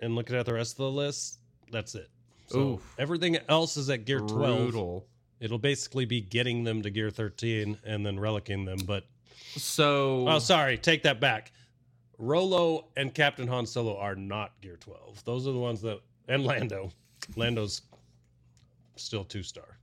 [0.02, 1.40] and looking at the rest of the list,
[1.72, 2.10] that's it.
[2.48, 2.96] So Oof.
[3.00, 4.72] everything else is at gear twelve.
[4.72, 5.08] Brutal.
[5.40, 9.06] It'll basically be getting them to gear thirteen and then relicing them, but
[9.56, 10.78] So, Oh, sorry.
[10.78, 11.52] Take that back.
[12.18, 15.24] Rolo and Captain Han Solo are not Gear 12.
[15.26, 16.92] Those are the ones that, and Lando.
[17.36, 17.82] Lando's
[18.96, 19.80] still two star,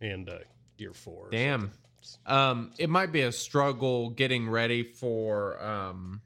[0.00, 0.38] and uh,
[0.78, 1.28] Gear 4.
[1.30, 1.60] Damn.
[1.60, 1.78] something.
[2.26, 6.20] Um, it might be a struggle getting ready for um,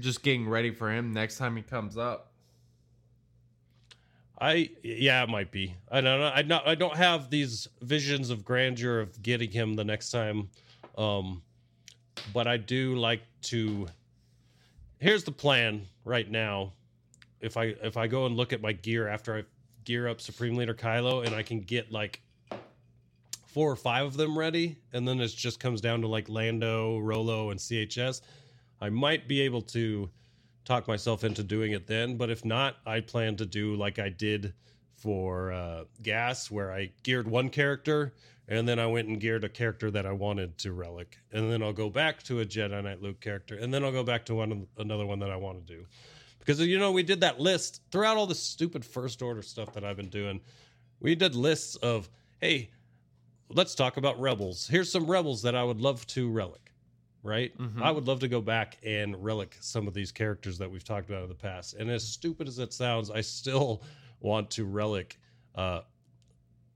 [0.00, 2.32] just getting ready for him next time he comes up.
[4.40, 5.76] I yeah, it might be.
[5.90, 6.26] I don't know.
[6.26, 6.66] I not.
[6.66, 10.48] I don't have these visions of grandeur of getting him the next time.
[10.98, 11.42] Um,
[12.34, 13.86] but I do like to.
[14.98, 16.72] Here's the plan right now.
[17.40, 19.44] If I if I go and look at my gear after I
[19.84, 22.20] gear up Supreme Leader Kylo and I can get like
[23.52, 26.98] four or five of them ready, and then it just comes down to like Lando,
[26.98, 28.20] Rolo, and CHS.
[28.80, 30.10] I might be able to
[30.64, 32.16] talk myself into doing it then.
[32.16, 34.54] But if not, I plan to do like I did
[34.96, 38.12] for uh, Gas, where I geared one character
[38.48, 41.62] and then I went and geared a character that I wanted to relic, and then
[41.62, 44.34] I'll go back to a Jedi Knight Luke character, and then I'll go back to
[44.34, 45.86] one another one that I want to do.
[46.38, 49.84] Because you know we did that list throughout all the stupid first order stuff that
[49.84, 50.40] I've been doing.
[51.00, 52.10] We did lists of
[52.40, 52.70] hey,
[53.54, 54.66] let's talk about rebels.
[54.68, 56.72] Here's some rebels that I would love to relic
[57.22, 57.52] right?
[57.80, 61.08] I would love to go back and relic some of these characters that we've talked
[61.08, 61.74] about in the past.
[61.74, 63.82] And as stupid as it sounds, I still
[64.20, 65.18] want to relic
[65.54, 65.82] uh,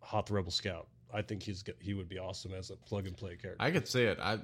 [0.01, 0.87] Hoth Rebel Scout.
[1.13, 3.57] I think he's he would be awesome as a plug and play character.
[3.63, 4.19] I could see it.
[4.21, 4.39] I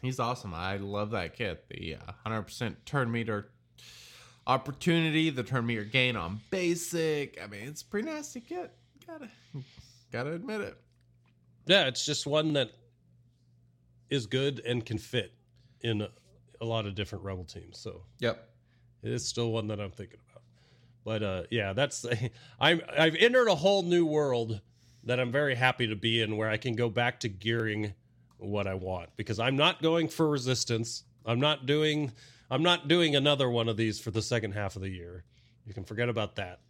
[0.00, 0.54] he's awesome.
[0.54, 1.64] I love that kit.
[1.68, 3.50] The uh, hundred percent turn meter
[4.46, 7.38] opportunity, the turn meter gain on basic.
[7.42, 8.72] I mean, it's a pretty nasty kit.
[9.06, 9.28] Gotta
[10.12, 10.78] gotta admit it.
[11.66, 12.70] Yeah, it's just one that
[14.10, 15.32] is good and can fit
[15.80, 16.08] in a,
[16.60, 17.78] a lot of different Rebel teams.
[17.78, 18.48] So Yep.
[19.02, 20.42] It is still one that I'm thinking about.
[21.04, 22.06] But uh, yeah, that's
[22.60, 24.60] I'm I've entered a whole new world
[25.04, 27.94] that I'm very happy to be in, where I can go back to gearing
[28.38, 31.04] what I want because I'm not going for resistance.
[31.24, 32.12] I'm not doing
[32.50, 35.24] I'm not doing another one of these for the second half of the year.
[35.66, 36.60] You can forget about that.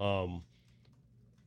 [0.00, 0.42] Um,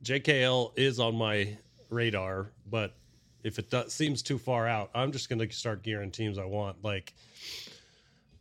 [0.04, 1.58] JKL is on my
[1.90, 2.94] radar, but
[3.42, 6.44] if it does, seems too far out, I'm just going to start gearing teams I
[6.44, 6.82] want.
[6.84, 7.14] Like,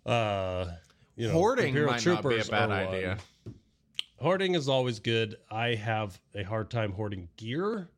[0.06, 0.66] uh,
[1.16, 2.88] you know, Hoarding might not be a bad are one.
[2.96, 3.18] idea.
[4.22, 5.38] Hoarding is always good.
[5.50, 7.90] I have a hard time hoarding gear,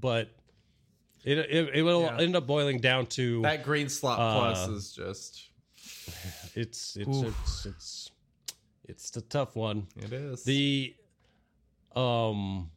[0.00, 0.30] but
[1.24, 2.18] it it, it will Yeah.
[2.18, 5.50] end up boiling down to That green slot Uh, plus is just
[6.54, 7.26] it's it's Oof.
[7.26, 8.10] it's it's
[8.88, 9.86] it's the tough one.
[9.96, 10.44] it is.
[10.44, 10.94] The
[11.94, 12.70] um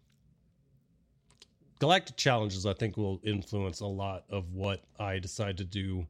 [1.80, 6.06] galactic challenges I think will influence a lot of what I decide to do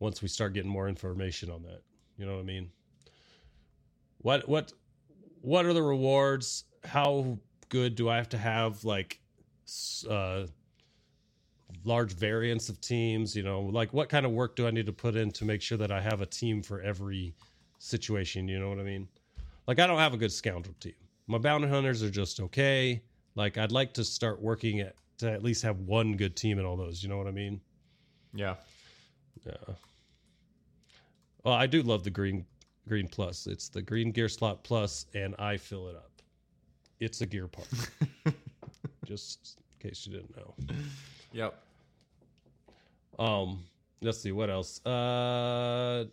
[0.00, 1.82] once we start getting more information on that.
[2.18, 2.70] You know what I mean?
[4.18, 4.72] What what
[5.40, 6.64] what are the rewards?
[6.84, 9.20] How good do I have to have like
[10.08, 10.46] uh
[11.84, 14.92] large variance of teams, you know, like what kind of work do I need to
[14.92, 17.34] put in to make sure that I have a team for every
[17.78, 19.08] situation, you know what I mean?
[19.66, 20.94] Like I don't have a good scoundrel team.
[21.26, 23.02] My bounty hunters are just okay.
[23.34, 26.64] Like I'd like to start working at to at least have one good team in
[26.64, 27.02] all those.
[27.02, 27.60] You know what I mean?
[28.34, 28.54] yeah.
[29.44, 29.74] Yeah.
[31.44, 32.46] Well, I do love the green
[32.88, 33.46] green plus.
[33.46, 36.10] It's the green gear slot plus, and I fill it up.
[37.00, 37.68] It's a gear part.
[39.04, 40.54] just in case you didn't know.
[41.32, 41.62] Yep.
[43.18, 43.64] Um,
[44.00, 44.84] let's see what else.
[44.86, 46.06] Uh,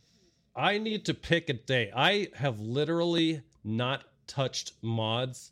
[0.55, 1.91] I need to pick a day.
[1.95, 5.51] I have literally not touched mods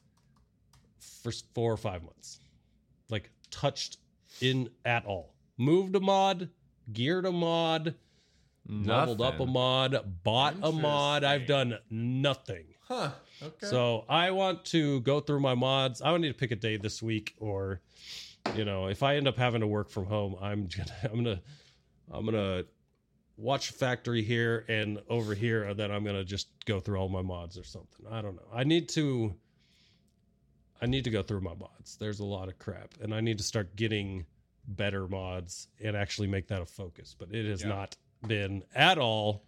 [0.99, 2.39] for four or five months.
[3.51, 3.97] Touched
[4.41, 5.33] in at all.
[5.57, 6.49] Moved a mod,
[6.93, 7.95] geared a mod,
[8.67, 11.23] leveled up a mod, bought a mod.
[11.23, 12.65] I've done nothing.
[12.87, 13.11] Huh.
[13.41, 13.67] Okay.
[13.67, 16.01] So I want to go through my mods.
[16.01, 17.81] I would need to pick a day this week, or
[18.55, 21.41] you know, if I end up having to work from home, I'm gonna, I'm gonna,
[22.11, 22.63] I'm gonna
[23.37, 27.21] watch factory here and over here, and then I'm gonna just go through all my
[27.21, 28.05] mods or something.
[28.09, 28.47] I don't know.
[28.53, 29.33] I need to,
[30.81, 31.97] I need to go through my mods.
[31.97, 34.25] There's a lot of crap, and I need to start getting
[34.67, 37.15] better mods and actually make that a focus.
[37.17, 37.69] But it has Yeah.
[37.69, 39.43] not been at all.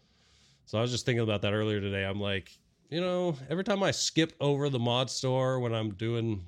[0.66, 2.04] So I was just thinking about that earlier today.
[2.06, 2.58] I'm like,
[2.90, 6.46] you know, every time I skip over the mod store when I'm doing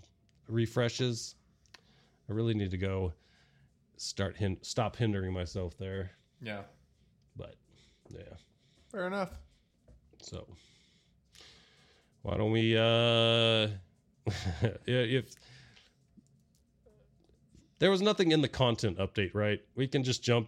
[0.48, 1.36] refreshes,
[2.30, 3.14] I really need to go
[3.98, 6.12] start hin- stop hindering myself there.
[6.42, 6.64] yeah.
[7.36, 7.56] But
[8.10, 8.36] yeah,
[8.92, 9.32] Fair enough.
[10.22, 10.46] so
[12.22, 13.68] why don't we uh
[14.86, 15.34] if
[17.80, 19.60] there was nothing in the content update, right?
[19.76, 20.48] We can just jump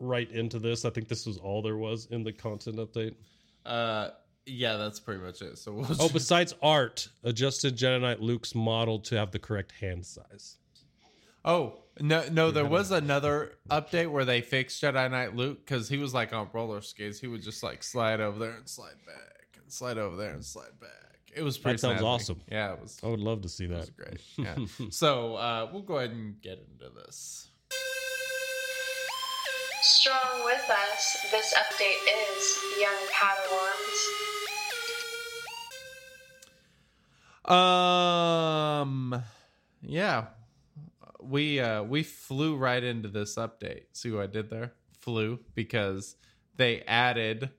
[0.00, 0.84] right into this.
[0.84, 3.14] I think this was all there was in the content update.
[3.64, 4.10] Uh,
[4.46, 5.58] yeah, that's pretty much it.
[5.58, 10.06] So we'll Oh, besides art, adjusted Jedi Knight Luke's model to have the correct hand
[10.06, 10.56] size.
[11.44, 15.98] Oh no, no, there was another update where they fixed Jedi Knight Luke because he
[15.98, 17.20] was like on roller skates.
[17.20, 20.44] He would just like slide over there and slide back and slide over there and
[20.44, 20.90] slide back.
[21.36, 21.74] It was pretty.
[21.76, 22.04] That sounds snazzy.
[22.04, 22.40] awesome.
[22.50, 22.98] Yeah, it was.
[23.04, 23.96] I would love to see It was that.
[23.96, 24.20] great.
[24.38, 24.56] Yeah.
[24.90, 27.48] so uh, we'll go ahead and get into this.
[29.82, 34.02] Strong with us, this update is Young Padawans.
[37.52, 39.22] Um,
[39.82, 40.26] yeah,
[41.20, 43.82] we uh we flew right into this update.
[43.92, 44.72] See what I did there?
[44.98, 46.16] Flew because
[46.56, 47.50] they added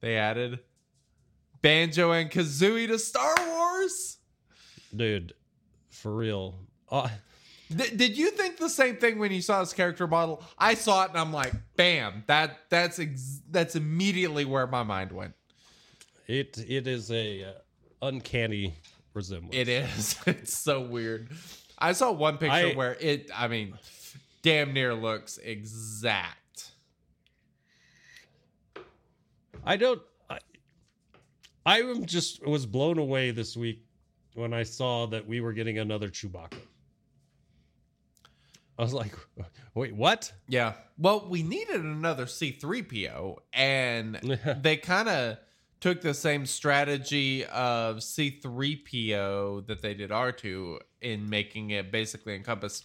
[0.00, 0.58] they added
[1.62, 4.18] Banjo and Kazooie to Star Wars.
[4.94, 5.32] Dude,
[5.90, 6.58] for real.
[6.90, 7.08] Uh,
[7.76, 10.42] Th- did you think the same thing when you saw his character model?
[10.58, 12.24] I saw it and I'm like, bam!
[12.26, 15.32] That that's ex- that's immediately where my mind went.
[16.26, 17.52] it it is a uh,
[18.02, 18.74] uncanny
[19.14, 19.54] resemblance.
[19.54, 20.16] It is.
[20.26, 21.30] It's so weird.
[21.78, 23.78] I saw one picture I- where it, I mean,
[24.42, 26.72] damn near looks exact.
[29.64, 30.02] I don't.
[31.64, 33.84] I, am just was blown away this week
[34.34, 36.58] when I saw that we were getting another Chewbacca.
[38.78, 39.14] I was like,
[39.74, 40.32] wait, what?
[40.48, 40.74] Yeah.
[40.98, 44.16] Well, we needed another C3PO, and
[44.60, 45.38] they kind of
[45.80, 52.84] took the same strategy of C3PO that they did R2 in making it basically encompass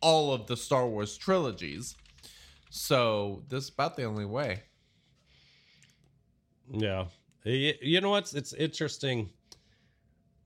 [0.00, 1.96] all of the Star Wars trilogies.
[2.70, 4.62] So this is about the only way.
[6.70, 7.06] Yeah.
[7.44, 9.30] You know what's it's interesting.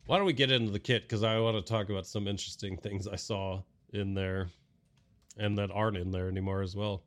[0.06, 2.76] Why don't we get into the kit because I want to talk about some interesting
[2.76, 4.50] things I saw in there
[5.36, 7.02] and that aren't in there anymore as well.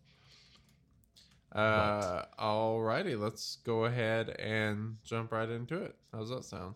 [1.52, 5.96] Uh, alrighty, let's go ahead and jump right into it.
[6.14, 6.76] How's that sound?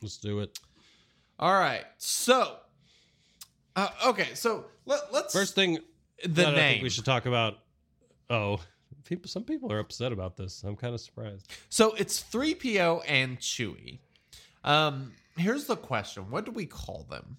[0.00, 0.58] Let's do it.
[1.38, 2.56] All right, so,
[3.76, 5.78] uh, okay, so let, let's First thing
[6.24, 6.54] the name.
[6.54, 7.58] I think we should talk about
[8.30, 8.60] Oh,
[9.08, 9.28] people.
[9.28, 10.62] Some people are upset about this.
[10.62, 11.50] I'm kind of surprised.
[11.70, 13.98] So it's 3PO and Chewie.
[14.64, 17.38] Um, here's the question What do we call them?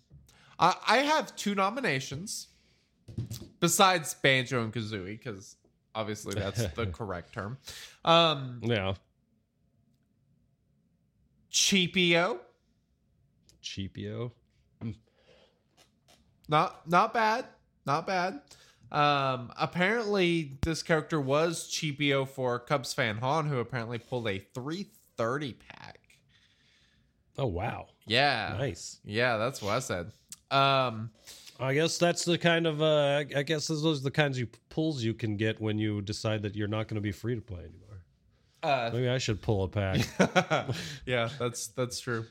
[0.59, 2.47] I I have two nominations
[3.59, 5.55] besides Banjo and Kazooie, because
[5.95, 7.57] obviously that's the correct term.
[8.05, 8.93] Um, Yeah,
[11.49, 12.39] Cheapio,
[13.61, 14.31] cheapio.
[16.47, 17.45] not not bad,
[17.85, 18.41] not bad.
[18.91, 25.53] Um, apparently this character was Cheapio for Cubs fan Han, who apparently pulled a 330
[25.53, 25.99] pack.
[27.37, 28.99] Oh wow, Yeah, nice.
[29.05, 30.11] yeah, that's what I said.
[30.51, 31.11] Um,
[31.59, 32.81] I guess that's the kind of.
[32.81, 36.41] Uh, I guess those are the kinds of pulls you can get when you decide
[36.41, 38.01] that you're not going to be free to play anymore.
[38.63, 39.99] uh, Maybe I should pull a pack,
[41.05, 42.25] yeah, that's that's true.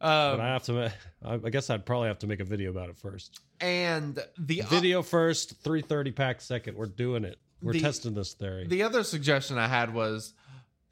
[0.00, 0.92] but Um, I have to.
[1.24, 3.40] I guess I'd probably have to make a video about it first.
[3.60, 6.76] And the Video first, three thirty pack second.
[6.76, 7.38] We're doing it.
[7.62, 8.66] We're The- testing this theory.
[8.66, 10.32] the other suggestion I had was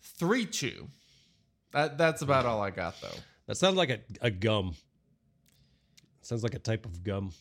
[0.02, 0.88] three chew.
[1.72, 3.16] That that's about all I got though.
[3.46, 4.74] that sounds like a, a gum.
[6.22, 7.32] Sounds like a type of gum.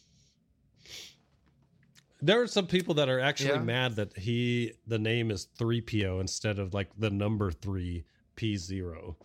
[2.22, 3.60] There are some people that are actually Yeah.
[3.64, 8.56] mad that he the name is three PO instead of like the number three P
[8.58, 9.18] zero.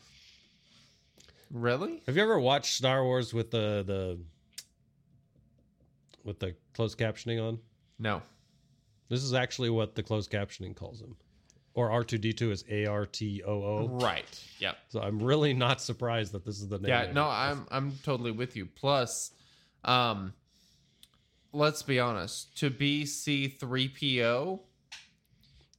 [1.51, 2.03] Really?
[2.07, 4.19] Have you ever watched Star Wars with the the
[6.25, 7.59] with the closed captioning on?
[7.99, 8.23] No.
[9.09, 11.17] This is actually what the closed captioning calls him.
[11.75, 13.89] Or R2D2 is A R T O O.
[13.89, 14.45] Right.
[14.59, 14.77] Yep.
[14.89, 16.89] So I'm really not surprised that this is the name.
[16.89, 17.13] Yeah.
[17.13, 17.27] No.
[17.27, 18.67] I'm I'm totally with you.
[18.67, 19.33] Plus,
[19.85, 20.35] um,
[21.53, 22.57] let's be honest.
[22.59, 24.61] To be C three PO,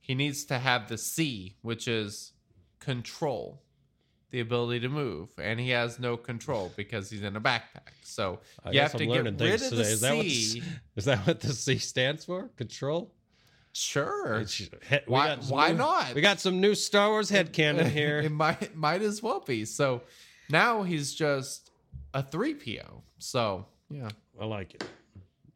[0.01, 2.33] he needs to have the C, which is
[2.79, 3.62] control,
[4.33, 7.93] the ability to move, and he has no control because he's in a backpack.
[8.03, 9.75] So I you have to I'm get learning rid of today.
[9.75, 10.59] the Is that what C.
[10.59, 12.47] this- Is that what the C stands for?
[12.57, 13.13] Control?
[13.73, 14.39] Sure.
[14.41, 14.69] It's-
[15.05, 16.15] Why- why new- not?
[16.15, 18.27] We got some new Star Wars headcanon it here.
[18.29, 19.65] might might as well be.
[19.65, 20.01] So
[20.49, 21.69] now he's just
[22.15, 23.03] a three PO.
[23.19, 24.09] So yeah.
[24.41, 24.83] I like it.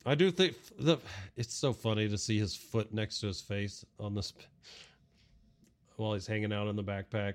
[0.06, 1.00] I do think the
[1.36, 4.34] it's so funny to see his foot next to his face on this
[5.96, 7.34] while he's hanging out in the backpack.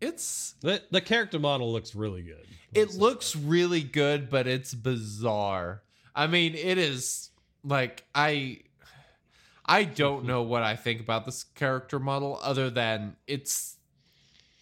[0.00, 2.46] It's The the character model looks really good.
[2.74, 5.82] it looks really good, but it's bizarre.
[6.14, 7.30] I mean, it is
[7.64, 8.60] like I
[9.64, 13.76] I don't know what I think about this character model other than it's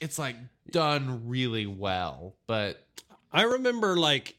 [0.01, 0.37] it's like
[0.71, 2.85] done really well, but
[3.33, 4.37] I remember like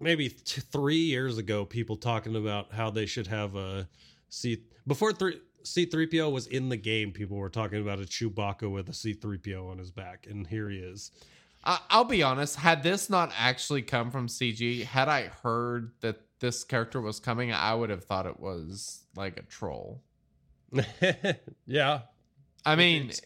[0.00, 3.88] maybe t- three years ago, people talking about how they should have a
[4.28, 7.12] see before three C three PO was in the game.
[7.12, 10.46] People were talking about a Chewbacca with a C three PO on his back, and
[10.46, 11.10] here he is.
[11.64, 12.56] I, I'll be honest.
[12.56, 17.52] Had this not actually come from CG, had I heard that this character was coming,
[17.52, 20.02] I would have thought it was like a troll.
[21.66, 22.00] yeah,
[22.64, 23.20] I mean, It's-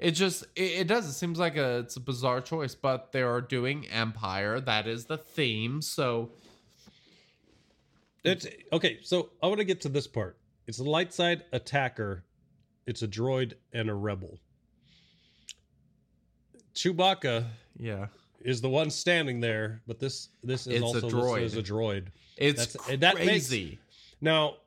[0.00, 1.06] it just it, it does.
[1.08, 4.60] It seems like a it's a bizarre choice, but they are doing Empire.
[4.60, 5.82] That is the theme.
[5.82, 6.30] So
[8.24, 8.98] It's okay.
[9.02, 10.36] So I want to get to this part.
[10.68, 12.24] It's a light side attacker.
[12.86, 14.38] It's a droid and a rebel.
[16.74, 17.46] Chewbacca
[17.78, 18.06] yeah,
[18.42, 21.42] is the one standing there, but this this is It's also listed droid.
[21.42, 22.06] as a droid.
[22.36, 23.78] it's That's- that makes- crazy.
[24.20, 24.58] Now,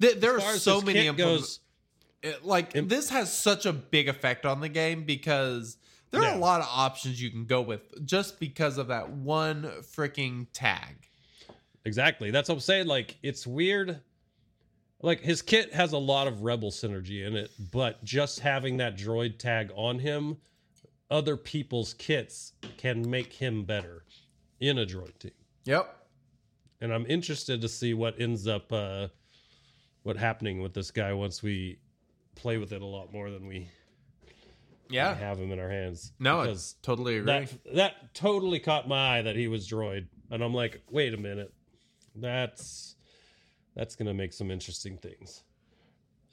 [0.00, 1.60] Th- there are so many kit implement- goes,
[2.22, 5.76] it- like Im- this has such a big effect on the game because
[6.10, 9.62] there are a lot of options you can go with just because of that one
[9.82, 11.08] freaking tag.
[11.84, 12.30] Exactly.
[12.30, 12.86] That's what I'm saying.
[12.86, 14.00] Like, it's weird.
[15.02, 18.96] Like, his kit has a lot of rebel synergy in it, but just having that
[18.98, 20.36] droid tag on him,
[21.10, 24.04] other people's kits can make him better
[24.60, 25.30] in a droid team.
[25.64, 25.96] Yep.
[26.82, 29.08] And I'm interested to see what ends up, uh,
[30.02, 31.78] what happening with this guy once we
[32.34, 33.68] play with it a lot more than we
[34.90, 35.14] Yeah.
[35.14, 36.12] have him in our hands.
[36.18, 37.26] No, because it's totally agree.
[37.26, 41.18] that that totally caught my eye that he was droid, and I'm like, wait a
[41.18, 41.52] minute,
[42.14, 42.96] that's
[43.80, 45.42] that's gonna make some interesting things.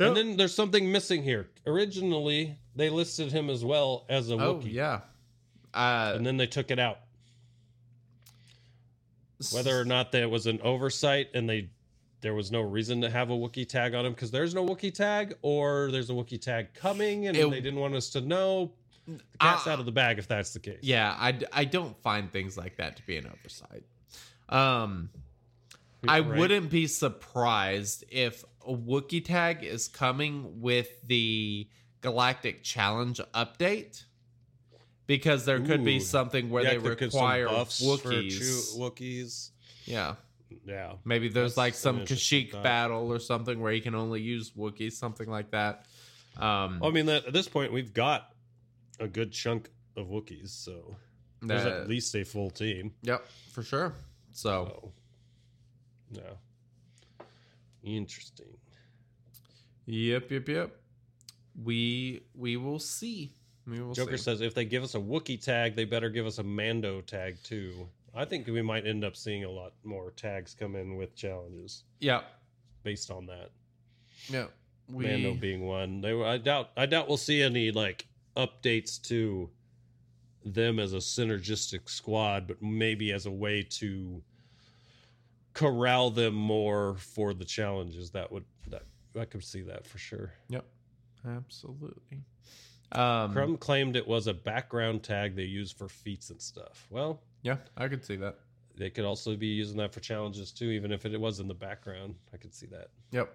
[0.02, 0.08] Yep.
[0.10, 1.48] And then there's something missing here.
[1.66, 5.00] Originally, they listed him as well as a oh Wookiee, yeah.
[5.74, 7.00] Uh, and then they took it out.
[9.54, 11.70] Whether or not that was an oversight and they
[12.20, 14.94] there was no reason to have a Wookiee tag on him because there's no Wookiee
[14.94, 18.74] tag, or there's a Wookiee tag coming and It- they didn't want us to know.
[19.08, 19.72] The cat's Ah.
[19.72, 20.80] out of the bag if that's the case.
[20.82, 23.84] Yeah, I, I don't find things like that to be an oversight.
[24.50, 25.10] Um,
[26.08, 26.38] I Right.
[26.38, 31.68] wouldn't be surprised if a Wookiee tag is coming with the
[32.02, 34.04] Galactic Challenge update
[35.08, 38.78] because there could be something where Yeah, they there could some require Wookiees.
[38.78, 39.52] Wookiees.
[39.86, 40.16] yeah,
[40.66, 40.94] Yeah.
[41.06, 44.94] Maybe there's That's like some Kashyyyk battle or something where you can only use Wookiees,
[44.94, 45.86] something like that.
[46.38, 48.34] Um, I mean, at this point, we've got
[49.00, 50.96] a good chunk of Wookiees, so
[51.42, 52.94] there's uh, at least a full team.
[53.02, 53.94] Yep, for sure.
[54.34, 54.94] So So,
[56.12, 56.22] yeah.
[57.84, 58.48] Interesting.
[59.86, 60.76] Yep, yep, yep.
[61.64, 63.32] We we will see.
[63.66, 64.24] We will Joker see.
[64.24, 67.38] says if they give us a Wookiee tag, they better give us a Mando tag
[67.44, 67.88] too.
[68.16, 71.84] I think we might end up seeing a lot more tags come in with challenges
[72.00, 72.22] Yeah.
[72.84, 73.52] based on that.
[74.30, 74.52] yep.
[74.90, 76.02] We Mando being one.
[76.02, 79.50] They were, I doubt I doubt we'll see any like updates to
[80.46, 84.22] them as a synergistic squad, but maybe as a way to
[85.58, 88.12] corral them more for the challenges.
[88.12, 88.84] That would that
[89.20, 90.32] I could see that for sure.
[90.50, 90.66] Yep,
[91.28, 92.22] absolutely.
[92.92, 96.88] Um, Crumb claimed it was a background tag they use for feats and stuff.
[96.90, 98.38] Well, yeah, I could see that.
[98.78, 101.54] they could also be using that for challenges too, even if it was in the
[101.54, 102.16] background.
[102.34, 102.90] I could see that.
[103.12, 103.34] Yep.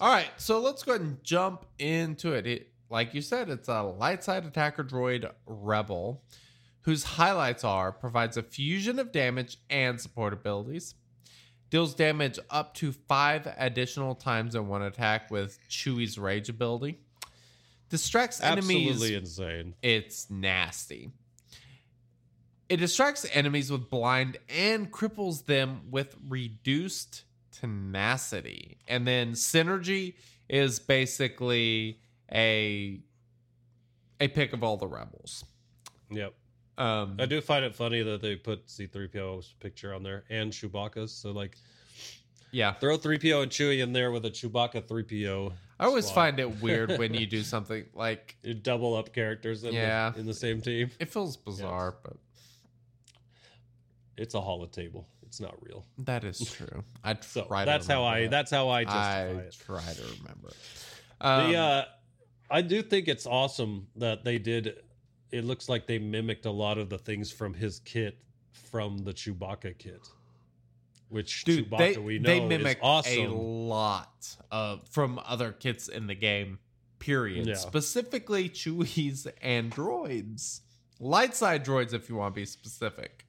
[0.00, 2.46] All right, so let's go ahead and jump into it.
[2.46, 6.22] it like you said, it's a light side attacker droid rebel
[6.82, 10.96] whose highlights are provides a fusion of damage and support abilities,
[11.70, 16.98] deals damage up to five additional times in one attack with Chewie's rage ability,
[17.88, 19.74] distracts enemies Absolutely insane.
[19.82, 21.10] it's nasty.
[22.68, 28.78] It distracts enemies with blind and cripples them with reduced tenacity.
[28.88, 30.14] And then synergy
[30.48, 32.00] is basically
[32.32, 33.00] a
[34.20, 35.44] a pick of all the rebels.
[36.10, 36.34] Yep.
[36.78, 41.12] Um I do find it funny that they put C3PO's picture on there and Chewbacca's.
[41.12, 41.56] So like
[42.50, 42.72] yeah.
[42.74, 45.52] throw 3PO and Chewie in there with a Chewbacca 3PO.
[45.80, 46.14] I always squad.
[46.14, 50.10] find it weird when you do something like You double up characters in, Yeah.
[50.10, 50.90] the, in the same team.
[51.00, 52.16] it feels bizarre, but
[54.16, 55.04] It's a holotable.
[55.22, 55.84] It's not real.
[55.98, 56.84] that is true.
[57.02, 58.30] I So try to that's how I that.
[58.30, 59.56] that's how I justify I it.
[59.66, 60.52] try to remember.
[61.20, 61.84] Um, the uh
[62.50, 64.76] I do think it's awesome that they did
[65.34, 68.16] it looks like they mimicked a lot of the things from his kit
[68.52, 70.08] from the Chewbacca kit.
[71.08, 73.26] Which Dude, Chewbacca they, we know they is mimic awesome.
[73.26, 76.58] a lot of from other kits in the game.
[77.00, 77.46] Period.
[77.46, 77.54] Yeah.
[77.54, 80.60] Specifically, Chewies and droids,
[81.00, 83.26] light side droids, if you want to be specific.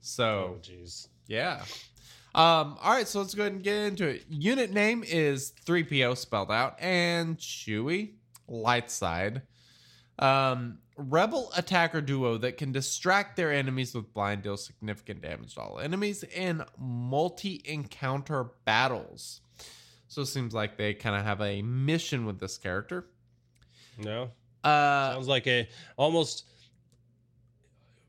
[0.00, 0.70] So Oh
[1.26, 1.62] yeah.
[2.34, 4.24] Um, all right, so let's go ahead and get into it.
[4.28, 8.12] Unit name is 3PO spelled out and Chewie,
[8.46, 9.42] light side.
[10.18, 15.60] Um, rebel attacker duo that can distract their enemies with blind deal significant damage to
[15.60, 19.40] all enemies in multi encounter battles.
[20.08, 23.06] So it seems like they kind of have a mission with this character.
[23.98, 24.30] No?
[24.64, 26.44] Uh, Sounds like a almost.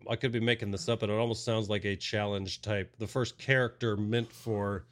[0.10, 2.96] I could be making this up, but it almost sounds like a challenge type.
[2.98, 4.86] The first character meant for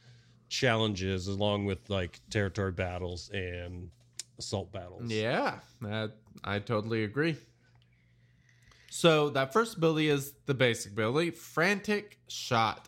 [0.50, 3.90] challenges, along with like territory battles and
[4.38, 5.04] assault battles.
[5.12, 6.12] Yeah, that,
[6.44, 7.36] I totally agree.
[8.90, 12.88] So that first ability is the basic ability, Frantic Shot.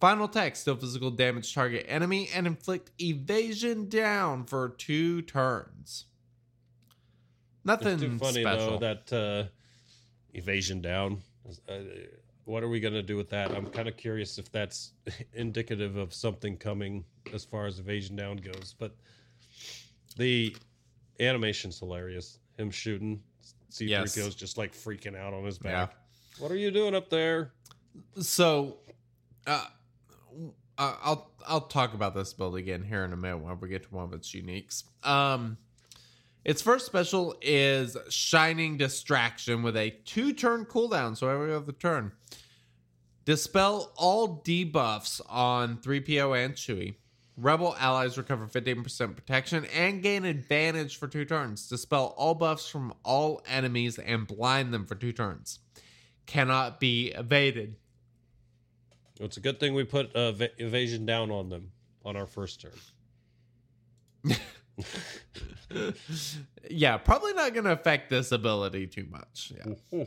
[0.00, 6.06] Final text, still physical damage target enemy and inflict evasion down for two turns.
[7.64, 8.78] Nothing It's too funny special.
[8.78, 9.48] though that uh,
[10.34, 11.22] evasion down.
[11.68, 11.78] Uh,
[12.44, 13.50] what are we gonna do with that?
[13.50, 14.92] I'm kind of curious if that's
[15.34, 18.74] indicative of something coming as far as evasion down goes.
[18.78, 18.96] But
[20.18, 20.54] the
[21.20, 22.38] animation's hilarious.
[22.58, 23.22] Him shooting,
[23.70, 24.34] C3PO's Yes.
[24.34, 25.86] just like freaking out on his Yeah.
[25.86, 25.96] back.
[26.38, 27.52] What are you doing up there?
[28.20, 28.78] So,
[29.46, 29.64] uh,
[30.76, 33.84] uh, I'll I'll talk about this build again here in a minute when we get
[33.84, 34.84] to one of its uniques.
[35.06, 35.56] Um,
[36.44, 42.12] its first special is Shining Distraction with a two turn cooldown, so every other turn.
[43.24, 46.94] Dispel all debuffs on 3PO and Chewie.
[47.40, 51.68] Rebel allies recover 15% protection and gain advantage for two turns.
[51.68, 55.60] Dispel all buffs from all enemies and blind them for two turns.
[56.26, 57.76] Cannot be evaded.
[59.20, 61.70] It's a good thing we put uh, ev- evasion down on them
[62.04, 62.72] on our first turn.
[66.70, 69.52] yeah, probably not going to affect this ability too much.
[69.92, 70.04] Yeah.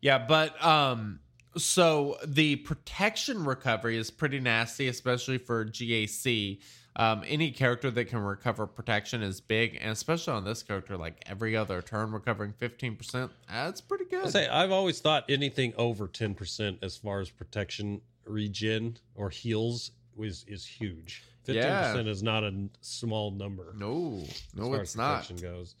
[0.00, 1.20] Yeah, but um
[1.56, 6.60] so the protection recovery is pretty nasty especially for GAC.
[6.96, 11.22] Um any character that can recover protection is big and especially on this character like
[11.26, 13.30] every other turn recovering 15%.
[13.48, 14.26] That's pretty good.
[14.26, 19.30] I say I've always thought anything over ten percent as far as protection, regen, or
[19.30, 21.24] heals was is huge.
[21.44, 21.92] Fifteen Yeah.
[21.92, 23.72] percent is not a small number.
[23.76, 24.24] no.
[24.54, 25.22] No it's not.
[25.22, 25.76] protection goes.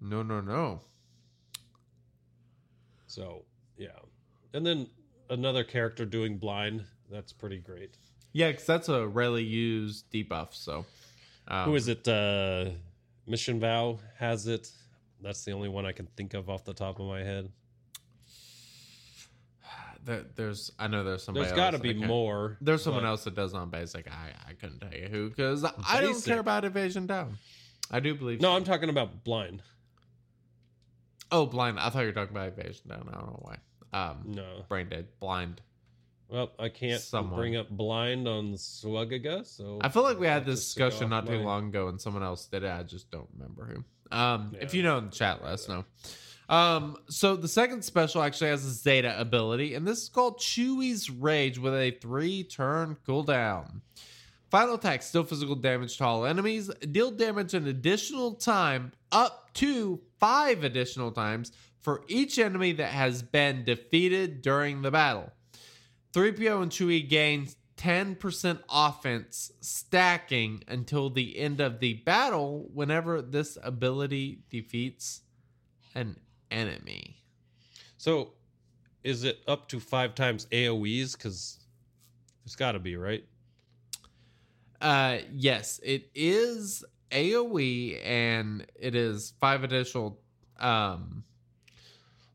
[0.00, 0.82] No, no, no.
[3.06, 3.44] So
[3.76, 3.88] yeah,
[4.52, 4.88] and then
[5.30, 6.84] another character doing blind.
[7.10, 7.96] That's pretty great.
[8.32, 10.54] Yeah, because that's a rarely used debuff.
[10.54, 10.84] So,
[11.48, 12.06] um, Who is it?
[12.06, 12.70] Uh,
[13.26, 14.70] Mission Vao has it.
[15.20, 17.50] That's the only one I can think of off the top of my head.
[20.04, 21.46] there, there's I know there's somebody.
[21.46, 22.56] There's got to be more.
[22.60, 24.08] There's someone else that does on basic.
[24.10, 27.38] I I couldn't tell you who because I don't care about evasion down.
[27.90, 28.40] I do believe.
[28.40, 29.62] No, I'm talking about blind.
[31.30, 31.78] Oh, blind.
[31.78, 33.08] I thought you were talking about evasion down.
[33.10, 33.58] I don't know why.
[33.92, 34.64] Um, No.
[34.68, 35.08] brain dead.
[35.20, 35.60] Blind.
[36.28, 37.38] Well, I can't Someone.
[37.40, 41.38] bring up blind on Swagaga, so I feel like we had this discussion not too
[41.38, 42.70] long ago, and someone else did it.
[42.70, 44.16] I just don't remember who.
[44.16, 45.84] Um, if you know in the chat, let us know.
[46.50, 51.08] Um, so the second special actually has a Zeta ability, and this is called Chewie's
[51.10, 53.80] Rage with a three-turn cooldown.
[54.50, 56.70] Final attack, still physical damage to all enemies.
[56.90, 63.22] Deal damage an additional time, up to five additional times, for each enemy that has
[63.22, 65.32] been defeated during the battle.
[66.12, 73.56] 3PO and Chewie gain 10% offense stacking until the end of the battle whenever this
[73.62, 75.22] ability defeats
[75.94, 76.18] an
[76.50, 77.22] enemy.
[77.96, 78.32] So,
[79.04, 81.14] is it up to five times AOE's?
[81.14, 81.60] Because
[82.44, 83.24] it's got to be right.
[84.80, 90.20] Uh yes, it is AoE and it is five additional
[90.60, 91.24] um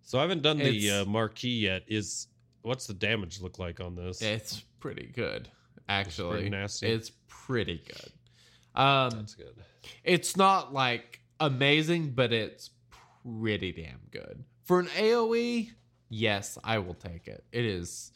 [0.04, 1.84] So I haven't done the uh, marquee yet.
[1.88, 2.28] Is
[2.62, 4.22] what's the damage look like on this?
[4.22, 5.50] it's pretty good
[5.90, 6.32] actually.
[6.32, 6.88] pretty nasty.
[6.88, 8.82] It's pretty good.
[8.82, 9.56] Um That's good.
[10.04, 12.72] it's not like amazing, but it's
[13.24, 14.44] pretty damn good.
[14.66, 15.72] For an AoE,
[16.10, 17.44] yes, I will take it.
[17.52, 18.12] It is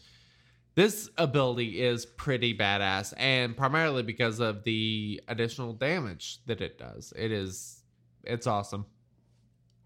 [0.75, 7.13] this ability is pretty badass and primarily because of the additional damage that it does.
[7.15, 7.83] It is
[8.23, 8.85] it's awesome.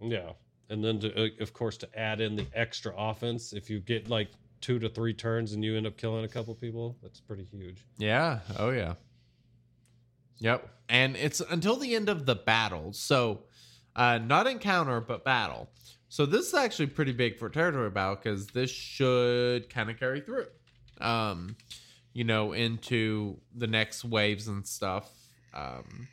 [0.02, 0.32] Yeah,
[0.72, 4.10] and then to, uh, of course to add in the extra offense, if you get
[4.10, 4.30] like
[4.62, 7.86] two to three turns and you end up killing a couple people, that's pretty huge.
[7.98, 8.40] Yeah.
[8.58, 8.94] Oh yeah.
[10.40, 10.68] Yep.
[10.88, 12.94] And it's until the end of the battle.
[12.94, 13.44] So
[13.96, 15.70] uh not encounter, but battle.
[16.08, 20.22] So this is actually pretty big for territory battle because this should kind of carry
[20.22, 20.48] through.
[21.00, 21.56] Um,
[22.14, 25.10] you know, into the next waves and stuff.
[25.54, 26.08] Um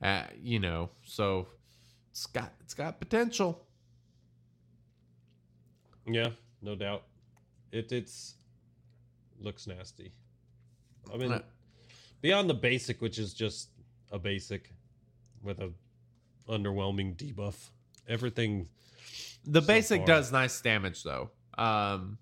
[0.00, 1.48] uh, you know, so
[2.18, 3.64] it's got it's got potential.
[6.04, 6.30] Yeah,
[6.62, 7.04] no doubt.
[7.70, 8.34] It it's
[9.40, 10.12] looks nasty.
[11.12, 11.40] I mean,
[12.20, 13.68] beyond the basic, which is just
[14.10, 14.72] a basic
[15.44, 15.70] with a
[16.48, 17.70] underwhelming debuff.
[18.08, 18.68] Everything.
[19.44, 20.06] The so basic far.
[20.06, 21.30] does nice damage though.
[21.56, 22.18] Um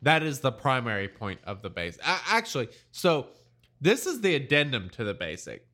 [0.00, 1.98] that is the primary point of the base.
[2.02, 3.28] Actually, so
[3.80, 5.66] this is the addendum to the basic.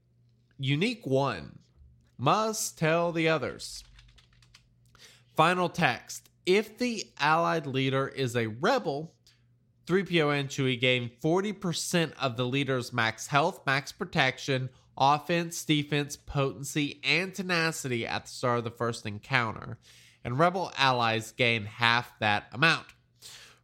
[0.59, 1.59] Unique 1
[2.19, 3.85] must tell the others.
[5.37, 6.29] Final text.
[6.45, 9.15] If the allied leader is a rebel,
[9.87, 17.01] 3PO and Chewie gain 40% of the leader's max health, max protection, offense, defense, potency,
[17.05, 19.79] and tenacity at the start of the first encounter.
[20.25, 22.87] And rebel allies gain half that amount.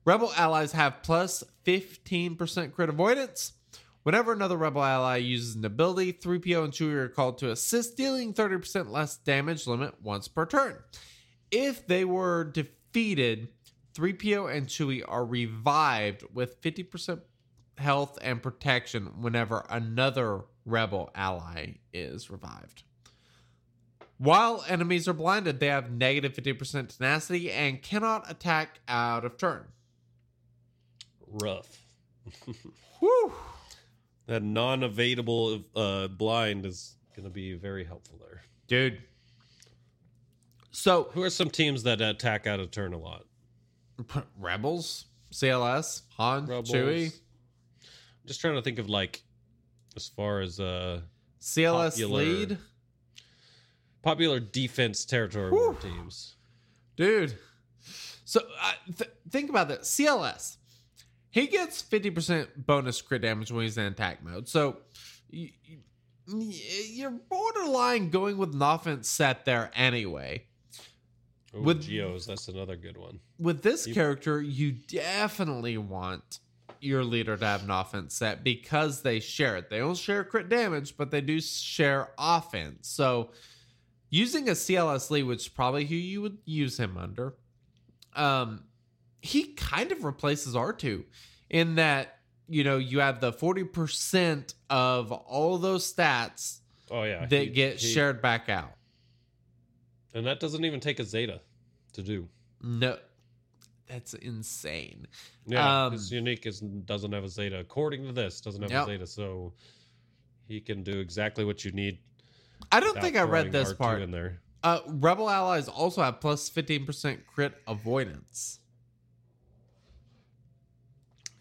[0.04, 3.52] Rebel allies have plus 15% crit avoidance.
[4.04, 8.34] Whenever another rebel ally uses an ability, 3PO and Chewie are called to assist, dealing
[8.34, 10.76] 30% less damage limit once per turn.
[11.50, 13.48] If they were defeated,
[13.94, 17.22] 3PO and Chewie are revived with 50%
[17.78, 22.82] health and protection whenever another rebel ally is revived.
[24.18, 29.64] While enemies are blinded, they have negative 50% tenacity and cannot attack out of turn.
[31.26, 31.78] rough.
[33.00, 33.32] Whew.
[34.26, 38.42] That non-evadable uh, blind is going to be very helpful there.
[38.66, 38.98] Dude.
[40.70, 43.24] So, Who are some teams that attack out of turn a lot?
[44.40, 46.70] Rebels, CLS, Han, Rebels.
[46.70, 49.22] Chewie, I'm just trying to think of like,
[49.96, 51.00] as far as uh
[51.40, 52.22] CLS Popular.
[52.24, 52.58] lead.
[54.02, 56.34] popular defense territory teams.
[56.96, 57.36] Dude.
[58.24, 59.82] So, uh, th- think about that.
[59.82, 60.56] CLS.
[61.34, 64.48] He gets 50% bonus crit damage when he's in attack mode.
[64.48, 64.76] So,
[66.28, 70.44] you're borderline going with an offense set there anyway.
[71.56, 73.18] Ooh, With- Geos, that's another good one.
[73.38, 76.38] with this You- character, you definitely want
[76.80, 79.70] your leader to have an offense set because they share it.
[79.70, 82.86] They don't share crit damage, but they do share offense.
[82.88, 83.32] So
[84.08, 87.34] using a CLS lead, which is probably who you would use him under,
[88.14, 88.64] um,
[89.24, 91.04] he kind of replaces R2
[91.48, 96.58] in that, you know, you have the 40% of all those stats
[96.90, 98.74] Oh yeah, that he- get he- shared back out.
[100.12, 101.40] and that doesn't even take a Zeta
[101.94, 102.28] to do.
[102.62, 102.98] No.
[103.86, 105.06] that's insane.
[105.46, 107.58] Yeah, Um, his unique is doesn't have a Zeta.
[107.60, 108.82] According to this, doesn't have Yep.
[108.82, 109.52] a Zeta, so
[110.48, 111.98] he can do exactly what you need.
[112.72, 114.02] I don't think I read this R2 part.
[114.02, 114.40] in there.
[114.62, 118.60] Uh, Rebel allies also have plus 15% crit avoidance.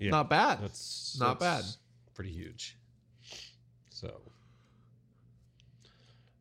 [0.04, 0.60] Yeah, Not bad.
[0.62, 1.78] That's Not that's
[2.14, 2.78] Pretty huge.
[3.90, 4.22] So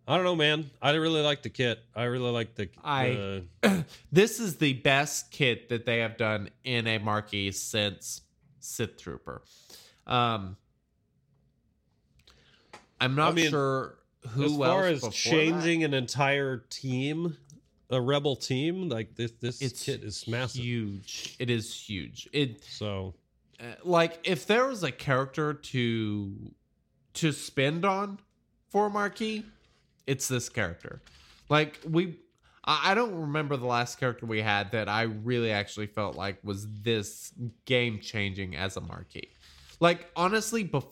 [0.07, 0.69] I don't know, man.
[0.81, 1.79] I really like the kit.
[1.95, 2.69] I really like the.
[2.83, 8.23] I- the- this is the best kit that they have done in a marquee since
[8.59, 9.43] Sith Trooper.
[10.07, 10.57] Um,
[13.01, 13.99] I'm not I mean, sure
[14.31, 17.37] who as far else as changing an entire team,
[17.91, 20.63] a rebel team like this, this kit is massive.
[20.63, 21.37] huge.
[21.39, 22.29] It is huge.
[22.33, 23.22] It So uh,
[23.85, 26.53] like if there was a character to
[27.15, 28.19] to spend on
[28.71, 29.45] for marquee,
[30.07, 31.03] it's this character.
[31.49, 32.19] Like we
[32.65, 36.67] I don't remember the last character we had that I really actually felt like was
[36.83, 37.33] this
[37.65, 39.33] game changing as a marquee.
[39.81, 40.87] Like honestly, bef-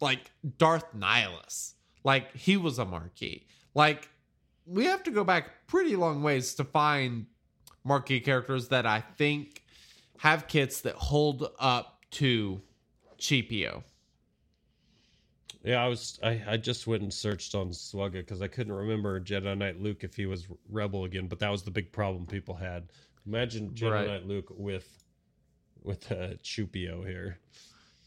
[0.00, 3.46] like Darth Nihilus, like he was a marquee.
[3.74, 4.08] Like
[4.66, 7.26] we have to go back pretty long ways to find
[7.84, 9.62] marquee characters that I think
[10.18, 12.60] have kits that hold up to
[13.18, 13.82] Cheapio.
[15.64, 19.20] yeah, I was I, I just went and searched on Swugga because I couldn't remember
[19.20, 22.54] Jedi Knight Luke if he was rebel again, but that was the big problem people
[22.54, 22.88] had.
[23.26, 24.06] Imagine Jedi Right.
[24.06, 25.02] Knight Luke with
[25.82, 27.38] with uh, Chupio here.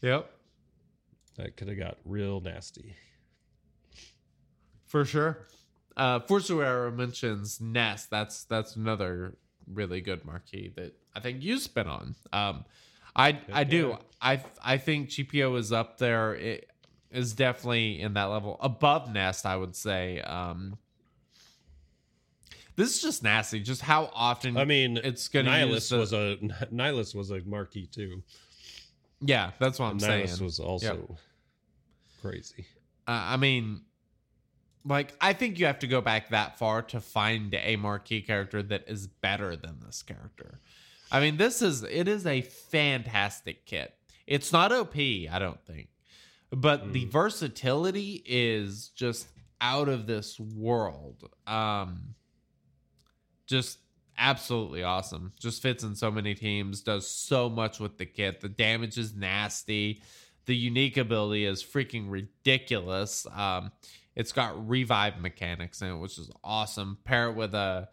[0.02, 0.30] Yep,
[1.36, 2.94] That could have got real nasty.
[4.86, 5.46] for sure.
[5.96, 8.10] Uh, Forsuera mentions Nest.
[8.10, 9.36] That's that's another
[9.72, 12.14] really good marquee that I think you spent on.
[12.32, 12.64] Um,
[13.16, 13.96] I I do.
[14.20, 16.34] I I think GPO is up there.
[16.34, 16.70] It
[17.10, 19.46] is definitely in that level above Nest.
[19.46, 20.20] I would say.
[20.20, 20.78] Um,
[22.76, 23.60] this is just nasty.
[23.60, 26.36] Just how often I mean, it's gonna Nihilus use the- was a
[26.72, 28.22] Nihilus was a marquee too.
[29.20, 29.50] yeah.
[29.58, 30.26] That's what I'm And saying.
[30.28, 31.16] Nihilus was also
[32.22, 32.66] crazy.
[33.08, 33.82] Uh, I mean,
[34.84, 38.62] like, I think you have to go back that far to find a marquee character
[38.62, 40.60] that is better than this character.
[41.10, 43.94] I mean, this is it is a fantastic kit.
[44.26, 45.88] It's not OP, I don't think,
[46.50, 49.26] but the versatility is just
[49.60, 51.28] out of this world.
[51.46, 52.14] Um,
[53.46, 53.78] just
[54.16, 55.32] absolutely awesome.
[55.40, 56.82] Just fits in so many teams.
[56.82, 58.40] Does so much with the kit.
[58.40, 60.02] The damage is nasty
[60.50, 63.24] the unique ability is freaking ridiculous.
[63.32, 63.70] Um,
[64.16, 66.98] it's got revive mechanics in it, which is awesome.
[67.04, 67.88] Pair it with a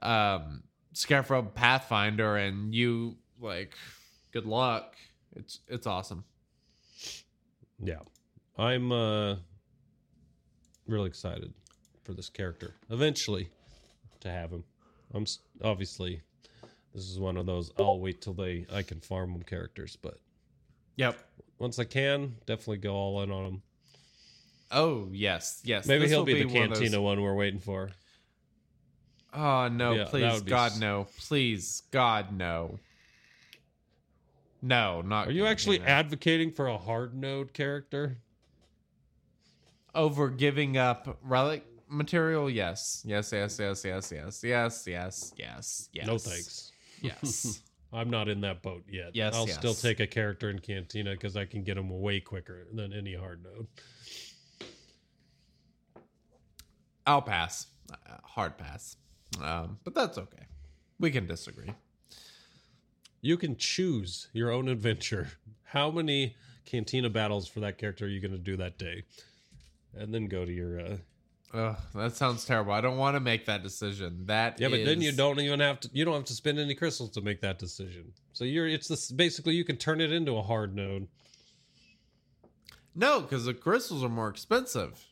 [0.00, 0.62] um,
[0.98, 3.74] Scarif Pathfinder, and you like,
[4.32, 4.94] good luck.
[5.36, 6.24] It's it's awesome.
[7.82, 8.00] Yeah.
[8.58, 9.36] I'm uh
[10.88, 11.52] really excited
[12.02, 13.48] for this character eventually
[14.20, 14.64] to have him.
[15.14, 15.24] I'm
[15.62, 16.22] obviously
[16.94, 20.18] this is one of those I'll wait till they I can farm them characters, but
[20.96, 21.16] Yep.
[21.60, 23.62] once I can, definitely go all in on him.
[24.72, 25.86] Oh yes, yes.
[25.86, 27.90] Maybe This he'll will be, the one those- Cantina one we're waiting for.
[29.34, 29.92] Oh no!
[29.94, 31.06] Yeah, please, God, s- no!
[31.18, 32.78] Please, God, no!
[34.62, 35.28] No, not.
[35.28, 38.18] Are you actually advocating for a hard node character?
[39.94, 42.48] over giving up relic material?
[42.48, 46.06] Yes, yes, yes, yes, yes, yes, yes, yes, yes, yes.
[46.06, 46.72] No thanks.
[47.00, 47.62] Yes.
[47.92, 49.10] I'm not in that boat yet.
[49.14, 52.66] Yes, I'll still take a character in Cantina because I can get them way quicker
[52.72, 53.66] than any hard node.
[57.06, 57.66] I'll pass.
[57.90, 58.96] Uh, hard pass.
[59.42, 60.46] Um, but that's okay.
[60.98, 61.72] We can disagree.
[63.20, 65.28] You can choose your own adventure.
[65.64, 69.04] How many Cantina battles for that character are you going to do that day?
[69.94, 70.80] And then go to your.
[70.80, 70.96] Uh...
[71.54, 72.72] Ugh, that sounds terrible.
[72.72, 74.26] I don't want to make that decision.
[74.26, 75.90] That Yeah, but then you don't even have to.
[75.92, 78.12] You don't have to spend any crystals to make that decision.
[78.32, 78.68] So you're.
[78.68, 79.10] It's this.
[79.10, 81.08] Basically, you can turn it into a hard node.
[82.94, 85.07] No, because the crystals are more expensive.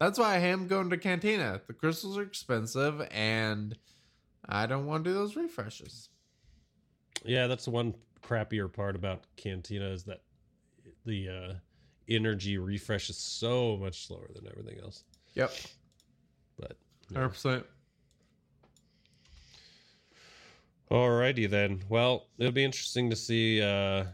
[0.00, 1.60] That's why I am going to Cantina.
[1.66, 3.76] The crystals are expensive, and
[4.48, 6.08] I don't want to do those refreshes.
[7.22, 10.22] Yeah, that's the one crappier part about Cantina is that
[11.04, 11.52] the uh,
[12.08, 15.04] energy refresh is so much slower than everything else.
[15.34, 15.52] Yep,
[16.58, 16.76] But
[17.12, 17.66] hundred percent.
[20.90, 21.82] Alrighty then.
[21.90, 24.04] Well, it'll be interesting to see uh,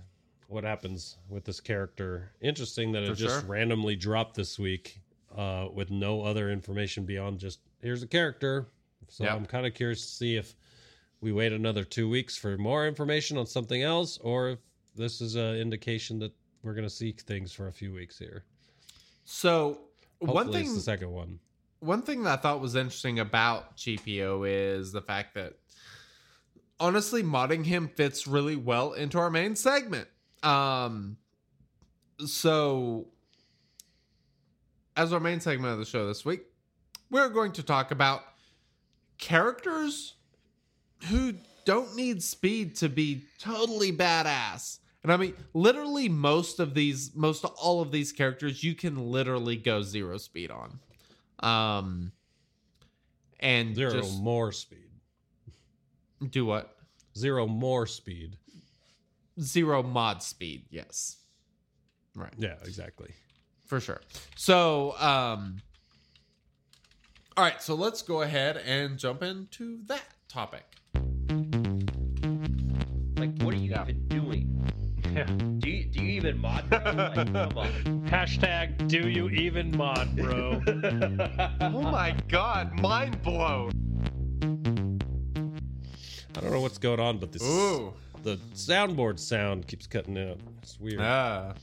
[0.49, 2.33] what happens with this character.
[2.43, 3.49] Interesting that it For just sure.
[3.49, 5.01] randomly dropped this week
[5.37, 8.67] uh, with no other information beyond just here's a character.
[9.09, 9.35] So Yep.
[9.37, 10.55] I'm kind of curious to see if
[11.21, 14.59] we wait another two weeks for more information on something else, or if
[14.97, 16.33] this is an indication that
[16.63, 18.45] we're going to seek things for a few weeks here.
[19.25, 19.81] So
[20.21, 21.39] Hopefully, one thing, the second one.
[21.81, 25.55] one thing that I thought was interesting about GPO is the fact that
[26.81, 30.09] honestly, modding him fits really well into our main segment.
[30.43, 31.17] Um,
[32.25, 33.09] so,
[34.97, 36.43] as our main segment of the show this week,
[37.11, 38.23] we're going to talk about
[39.19, 40.15] characters
[41.09, 41.35] who
[41.65, 44.79] don't need speed to be totally badass.
[45.03, 49.11] And I mean, literally, most of these, most of all of these characters, you can
[49.11, 50.81] literally go zero speed on.
[51.41, 52.13] Um,
[53.39, 54.89] and Zero just more speed.
[56.31, 56.75] do what?
[57.17, 58.37] Zero more speed.
[59.41, 61.19] Zero mod speed, yes.
[62.15, 62.33] Right.
[62.39, 63.11] Yeah, exactly.
[63.67, 64.01] For sure.
[64.37, 65.59] So, um,
[67.37, 70.65] all right, so let's go ahead and jump into that topic.
[73.19, 74.53] Like, what are you even doing?
[75.13, 75.25] Yeah.
[75.25, 76.69] Do you, do you even mod?
[76.69, 76.81] Bro?
[76.93, 78.03] Like, come on.
[78.09, 80.61] Hashtag do you even mod, bro?
[81.61, 83.71] Oh my god, mind blown.
[86.37, 87.95] I don't know what's going on, but this Ooh.
[88.23, 90.39] the soundboard sound keeps cutting out.
[90.63, 91.01] It's weird.
[91.01, 91.55] Ah,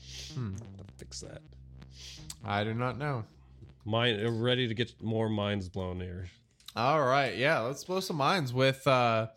[0.98, 1.42] Fix that.
[2.44, 3.24] I do not know.
[3.84, 6.28] Mine ready to get more minds blown here.
[6.76, 9.28] All right, yeah, let's blow some minds with uh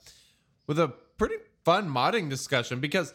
[0.66, 3.14] with a pretty fun modding discussion because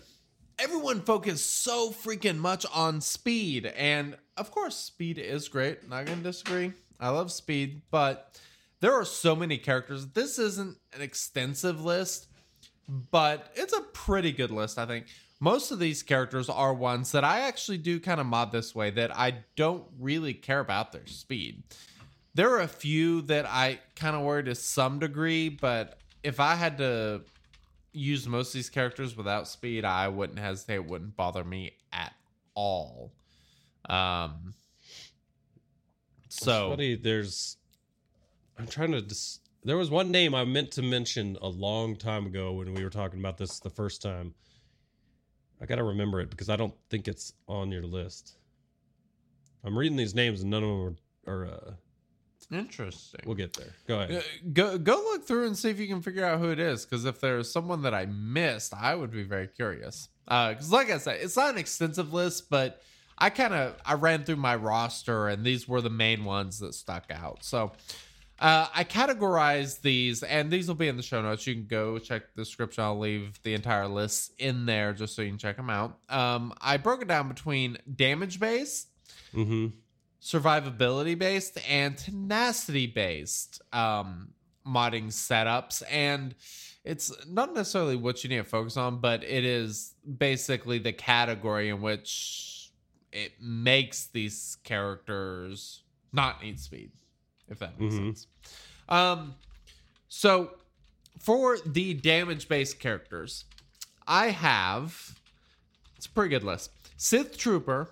[0.58, 6.18] everyone focused so freaking much on speed and of course speed is great, not going
[6.18, 6.72] to disagree.
[7.00, 8.38] I love speed, but
[8.80, 10.08] there are so many characters.
[10.08, 12.28] This isn't an extensive list,
[12.88, 15.06] but it's a pretty good list, I think.
[15.42, 18.90] Most of these characters are ones that I actually do kind of mod this way
[18.90, 21.64] that I don't really care about their speed.
[22.32, 26.54] There are a few that I kind of worry to some degree, but if I
[26.54, 27.22] had to
[27.92, 30.76] use most of these characters without speed, I wouldn't hesitate.
[30.76, 32.12] It wouldn't bother me at
[32.54, 33.10] all.
[33.90, 34.54] Um.
[36.28, 37.56] So funny, there's
[38.60, 42.26] I'm trying to dis- there was one name I meant to mention a long time
[42.26, 44.34] ago when we were talking about this the first time.
[45.62, 48.34] I gotta remember it because I don't think it's on your list.
[49.64, 50.96] I'm reading these names and none of them
[51.26, 51.70] are, are uh,
[52.50, 53.20] interesting.
[53.24, 53.72] we'll get there.
[53.86, 54.16] Go ahead.
[54.16, 56.84] Uh, Go go look through and see if you can figure out who it is.
[56.84, 60.08] Because if there's someone that I missed, I would be very curious.
[60.24, 62.82] Because like I said, it's not an extensive list, but
[63.18, 66.74] I kind of I ran through my roster and these were the main ones that
[66.74, 67.44] stuck out.
[67.44, 67.72] So
[68.42, 71.46] uh, I categorized these, and these will be in the show notes.
[71.46, 72.82] You can go check the description.
[72.84, 75.98] I'll leave the entire list in there just so you can check them out.
[76.08, 78.88] Um, I broke it down between damage based,
[79.34, 79.68] Mm-hmm.
[80.20, 84.28] survivability based and tenacity based um,
[84.66, 86.34] modding setups and
[86.84, 91.70] it's not necessarily what you need to focus on but it is basically the category
[91.70, 92.70] in which
[93.10, 95.82] it makes these characters
[96.12, 96.90] not need speed
[97.52, 97.98] if that makes Mhm.
[97.98, 98.26] sense
[98.88, 99.34] um
[100.08, 100.54] so
[101.18, 103.44] for the damage based characters
[104.06, 105.18] i have
[105.96, 106.70] it's a pretty good list.
[106.96, 107.88] Sith Trooper,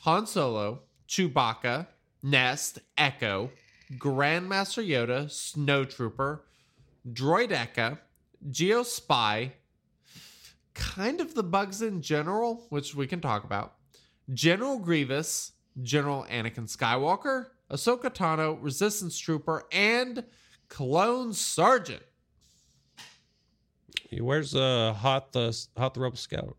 [0.00, 1.86] Han Solo, Chewbacca,
[2.20, 3.52] Nest, Echo,
[3.98, 6.44] Grandmaster Yoda, Snow Trooper,
[7.08, 7.98] Droideka,
[8.50, 9.52] Geo Spy,
[10.74, 13.74] kind of the bugs in general, which we can talk about,
[14.32, 15.52] General Grievous,
[15.82, 20.24] General Anakin Skywalker, Ahsoka Tano, Resistance Trooper, and
[20.68, 22.02] Clone Sergeant.
[24.20, 26.56] Where's uh hot the hot the rebel scout?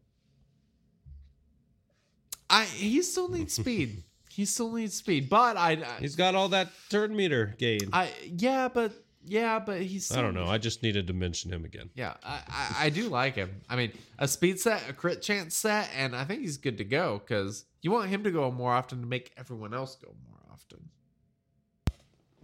[2.50, 4.04] I he still needs speed.
[4.30, 7.90] he still needs speed, but I, I He's got all that turn meter gain.
[7.94, 8.92] I, I yeah, but
[9.26, 10.06] yeah, but he's.
[10.06, 10.48] Still, I don't know.
[10.48, 11.92] I just needed to mention him again.
[11.94, 13.62] Yeah, I, I I do like him.
[13.70, 16.84] I mean, a speed set, a crit chance set, and I think he's good to
[16.84, 20.40] go because you want him to go more often to make everyone else go more
[20.52, 20.90] often.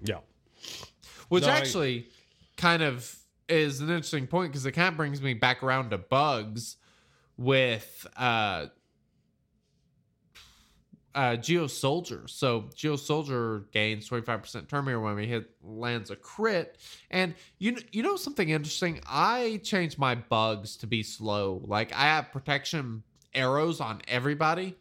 [0.04, 0.20] Yeah.
[1.30, 2.08] Which No, I- actually
[2.58, 3.16] kind of
[3.47, 6.78] is an interesting point because it kind of brings me back around to bugs
[7.38, 8.68] with uh
[11.16, 12.28] uh Geo Soldier.
[12.28, 16.78] So Geo Soldier gains 25% turn meter when we hit lands a crit.
[17.10, 19.02] And you you know something interesting?
[19.08, 21.62] I changed my bugs to be slow.
[21.66, 24.76] Like I have protection arrows on everybody.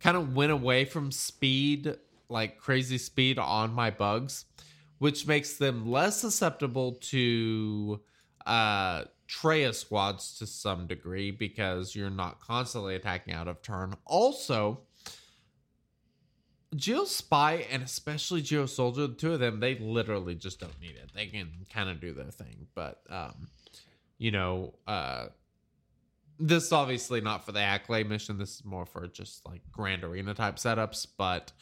[0.00, 1.94] Kind of went away from speed,
[2.30, 4.46] like crazy speed on my bugs,
[4.98, 8.00] which makes them less susceptible to
[8.46, 13.94] uh Traya squads to some degree because you're not constantly attacking out of turn.
[14.04, 14.80] Also,
[16.74, 20.96] Geo Spy and especially Geo Soldier, the two of them, they literally just don't need
[20.96, 21.10] it.
[21.14, 23.48] They can kind of do their thing, but um,
[24.18, 25.26] you know, uh,
[26.38, 28.38] this is obviously not for the accolade mission.
[28.38, 31.52] This is more for just like grand arena type setups, but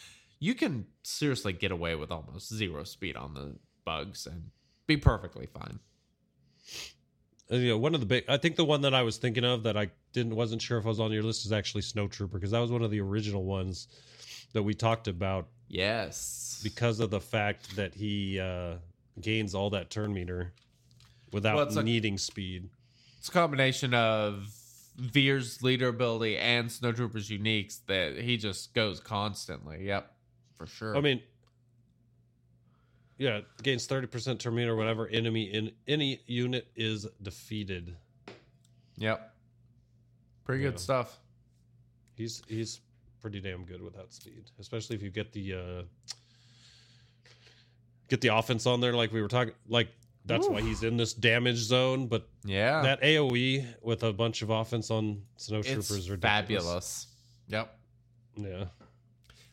[0.40, 4.50] you can seriously get away with almost zero speed on the bugs and
[4.86, 5.78] be perfectly fine.
[7.50, 8.24] Uh, you know, one of the big.
[8.28, 10.84] I think the one that I was thinking of that I didn't wasn't sure if
[10.84, 13.00] I was on your list is actually Snow Trooper because that was one of the
[13.00, 13.88] original ones
[14.52, 16.60] that we talked about Yes.
[16.62, 18.76] because of the fact that he uh,
[19.20, 20.52] gains all that turn meter
[21.32, 22.70] without Well, needing speed.
[23.18, 24.46] it's a combination of
[24.96, 29.86] Veers' leader ability and Snowtrooper's uniques that he just goes constantly.
[29.86, 30.10] Yep,
[30.58, 30.96] for sure.
[30.96, 31.22] I mean,
[33.16, 37.96] yeah, gains thirty percent turn meter whenever enemy in any unit is defeated.
[38.96, 39.34] yep,
[40.44, 40.70] pretty Yeah.
[40.70, 41.18] good stuff.
[42.14, 42.80] He's he's
[43.20, 45.82] pretty damn good without speed, especially if you get the uh
[48.08, 49.88] get the offense on there like we were talking like
[50.24, 54.50] that's why he's in this damage zone, but Yeah, that AoE with a bunch of
[54.50, 57.06] offense on snow it's are fabulous.
[57.48, 57.74] Yep.
[58.36, 58.64] Yeah.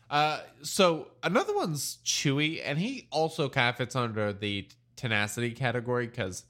[0.08, 6.06] Uh, so another one's Chewy, and he also kind of fits under the tenacity category
[6.06, 6.44] because,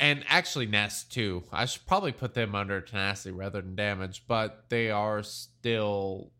[0.00, 1.44] and actually Nest too.
[1.52, 6.30] I should probably put them under tenacity rather than damage, but they are still,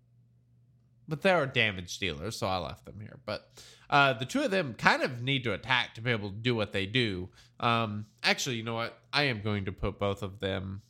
[1.06, 3.18] but they are damage dealers, so I left them here.
[3.26, 3.50] But
[3.90, 6.54] uh, the two of them kind of need to attack to be able to do
[6.54, 7.28] what they do.
[7.60, 8.98] Um, actually, you know what?
[9.12, 10.80] I am going to put both of them.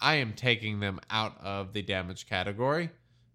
[0.00, 2.90] I am taking them out of the damage category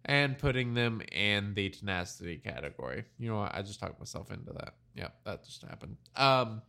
[0.05, 3.05] and putting them in the tenacity category.
[3.19, 3.55] You know what?
[3.55, 4.75] I just talked myself into that.
[4.95, 5.97] Yeah, that just happened.
[6.15, 6.61] Um,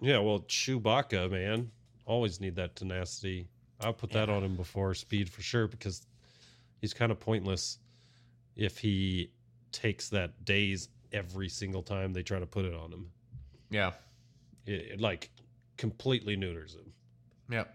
[0.00, 1.70] Yeah, well, Chewbacca, man,
[2.04, 3.48] always need that tenacity.
[3.80, 6.06] I'll put that on him before speed for sure because
[6.80, 7.78] he's kind of pointless
[8.56, 9.30] if he
[9.70, 13.08] takes that daze every single time they try to put it on him.
[13.70, 13.92] yeah,
[14.66, 15.30] It, it, like
[15.76, 16.92] completely neuters him.
[17.50, 17.74] Yep.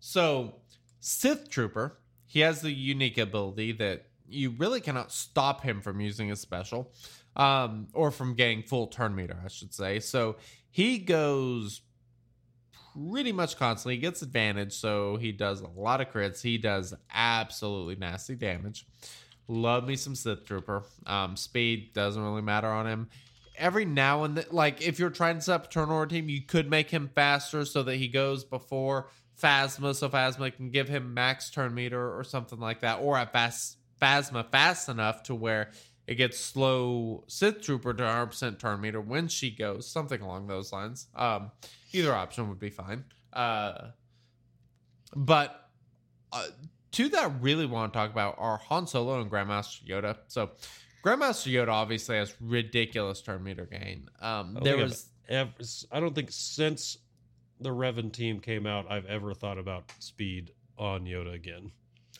[0.00, 0.56] So,
[1.00, 1.98] Sith Trooper,
[2.36, 6.92] he has the unique ability that you really cannot stop him from using his special,
[7.34, 10.00] um, or from getting full turn meter, I should say.
[10.00, 10.36] So
[10.70, 11.80] he goes
[13.08, 13.94] pretty much constantly.
[13.94, 16.42] He gets advantage, so he does a lot of crits.
[16.42, 18.84] He does absolutely nasty damage.
[19.48, 20.82] Love me some Sith Trooper.
[21.06, 23.08] Um, speed doesn't really matter on him.
[23.56, 26.28] Every now and then, like if you're trying to set up a turn order team,
[26.28, 29.08] you could make him faster so that he goes before
[29.40, 33.32] Phasma, so Phasma can give him max turn meter or something like that, or at
[33.32, 35.70] fast Phasma fast enough to where
[36.06, 40.72] it gets slow Sith Trooper to 100% turn meter when she goes, something along those
[40.72, 41.08] lines.
[41.14, 41.50] Um,
[41.92, 43.04] either option would be fine.
[43.32, 43.88] Uh,
[45.14, 45.68] but
[46.32, 46.46] uh,
[46.92, 50.16] two that I really want to talk about are Han Solo and Grandmaster Yoda.
[50.28, 50.50] So,
[51.04, 54.08] Grandmaster Yoda obviously has ridiculous turn meter gain.
[54.20, 55.50] Um, there was ever,
[55.90, 56.98] I don't think since
[57.60, 61.72] the Revan team came out, I've ever thought about speed on Yoda again.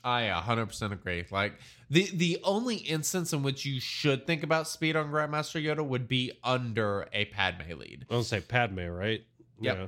[0.05, 1.25] I 100% agree.
[1.31, 1.55] Like
[1.91, 6.07] the the only instance in which you should think about speed on Grandmaster Yoda would
[6.07, 8.07] be under a Padme lead.
[8.09, 9.25] I don't say Padme, right?
[9.61, 9.77] Yep.
[9.77, 9.87] Yeah.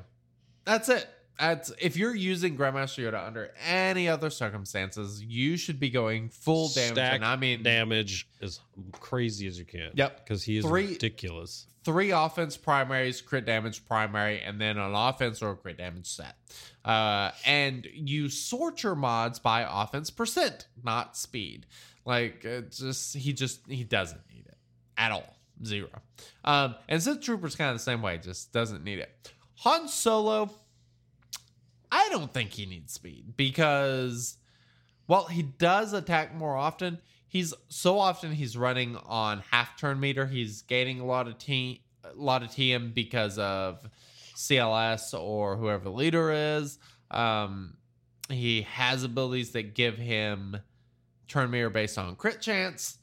[0.64, 1.08] That's it.
[1.38, 6.68] That's if you're using Grandmaster Yoda under any other circumstances, you should be going full
[6.68, 6.92] damage.
[6.94, 8.60] Stack and I mean, damage as
[8.92, 9.90] crazy as you can.
[9.94, 10.24] Yep.
[10.24, 11.66] Because he is Three- ridiculous.
[11.84, 16.34] three offense primaries, crit damage primary, and then an offense or a crit damage set.
[16.84, 21.66] Uh, and you sort your mods by offense percent, not speed.
[22.04, 24.56] Like just he just he doesn't need it
[24.96, 25.88] at all, zero.
[26.44, 29.32] Um, and Sith Trooper's kind of the same way, just doesn't need it.
[29.56, 30.50] Han Solo,
[32.08, 34.38] I don't think he needs speed because
[35.06, 36.98] while he does attack more often,
[37.28, 40.24] he's so often he's running on half turn meter.
[40.24, 43.86] He's gaining a lot of T, a lot of TM because of
[44.34, 46.78] CLS or whoever the leader is.
[47.10, 47.76] Um,
[48.30, 50.56] he has abilities that give him
[51.26, 52.96] turn meter based on crit chance.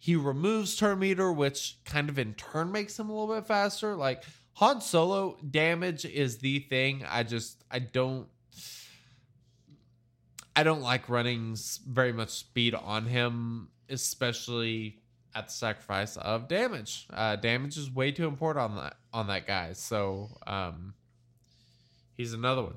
[0.00, 3.94] He removes turn meter, which kind of in turn makes him a little bit faster.
[3.94, 7.04] Like Han Solo damage is the thing.
[7.08, 8.26] I just I don't
[10.58, 11.56] I don't like running
[11.88, 14.98] very much speed on him, especially
[15.32, 17.06] at the sacrifice of damage.
[17.12, 19.72] Uh, damage is way too important on that on that guy.
[19.74, 20.94] So um,
[22.16, 22.74] he's another one.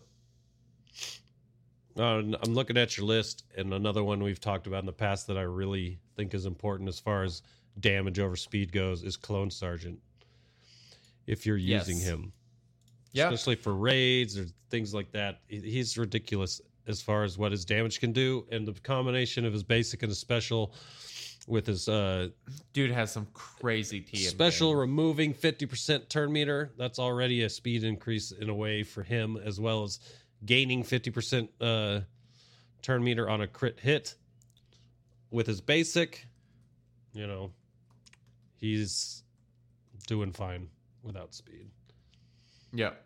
[1.97, 5.25] Uh, I'm looking at your list, and another one we've talked about in the past
[5.25, 7.41] that I really think is important as far as
[7.79, 9.97] damage over speed goes is Clone Sergeant.
[11.25, 12.05] If you're using Yes.
[12.05, 12.31] him,
[13.13, 17.65] Yeah, especially for raids or things like that, he's ridiculous as far as what his
[17.65, 20.73] damage can do, and the combination of his basic and his special
[21.47, 22.27] with his uh,
[22.71, 24.17] dude has some crazy TM.
[24.29, 24.77] special game.
[24.79, 29.59] removing 50% turn meter that's already a speed increase in a way for him as
[29.59, 29.99] well as
[30.45, 32.01] gaining 50% uh,
[32.83, 34.13] turn meter on a crit hit
[35.31, 36.27] with his basic
[37.13, 37.51] you know
[38.57, 39.23] he's
[40.07, 40.69] doing fine
[41.03, 41.69] without speed
[42.73, 43.03] Yep.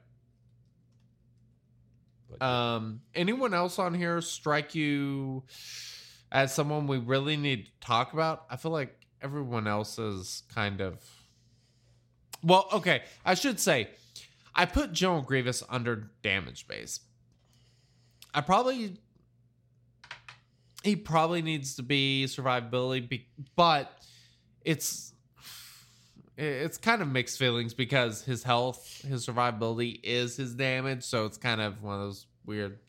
[2.29, 5.43] But, Um, anyone else on here strike you
[6.31, 8.45] as someone we really need to talk about?
[8.49, 11.03] I feel like everyone else is kind of.
[12.43, 13.89] Well, okay, I should say,
[14.53, 16.99] I put General Grievous under damage base.
[18.33, 18.99] I probably.
[20.83, 23.91] He probably needs to be survivability, but
[24.61, 25.14] it's
[26.37, 31.37] it's kind of mixed feelings because his health, his survivability is his damage, so it's
[31.37, 32.79] kind of one of those weird,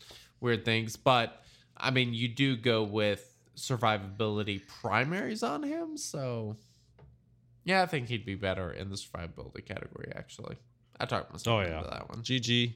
[0.41, 0.97] weird things.
[0.97, 1.41] But
[1.77, 6.57] I mean, you do go with survivability primaries on him, so
[7.65, 10.13] yeah, I think he'd be better in the survivability category.
[10.15, 10.57] Actually,
[10.99, 11.79] I talked myself Oh, yeah.
[11.79, 12.23] into that one.
[12.23, 12.75] GG,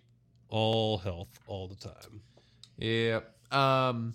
[0.49, 2.21] all health all the time.
[2.77, 3.21] Yeah.
[3.51, 4.15] Um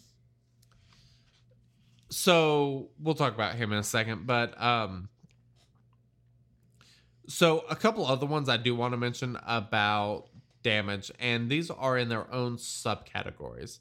[2.09, 5.09] so we'll talk about him in a second, but um
[7.27, 10.27] so a couple other ones I do want to mention about
[10.63, 13.79] damage, and these are in their own subcategories.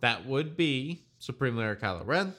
[0.00, 2.34] That would be Supreme Leader Kylo Ren,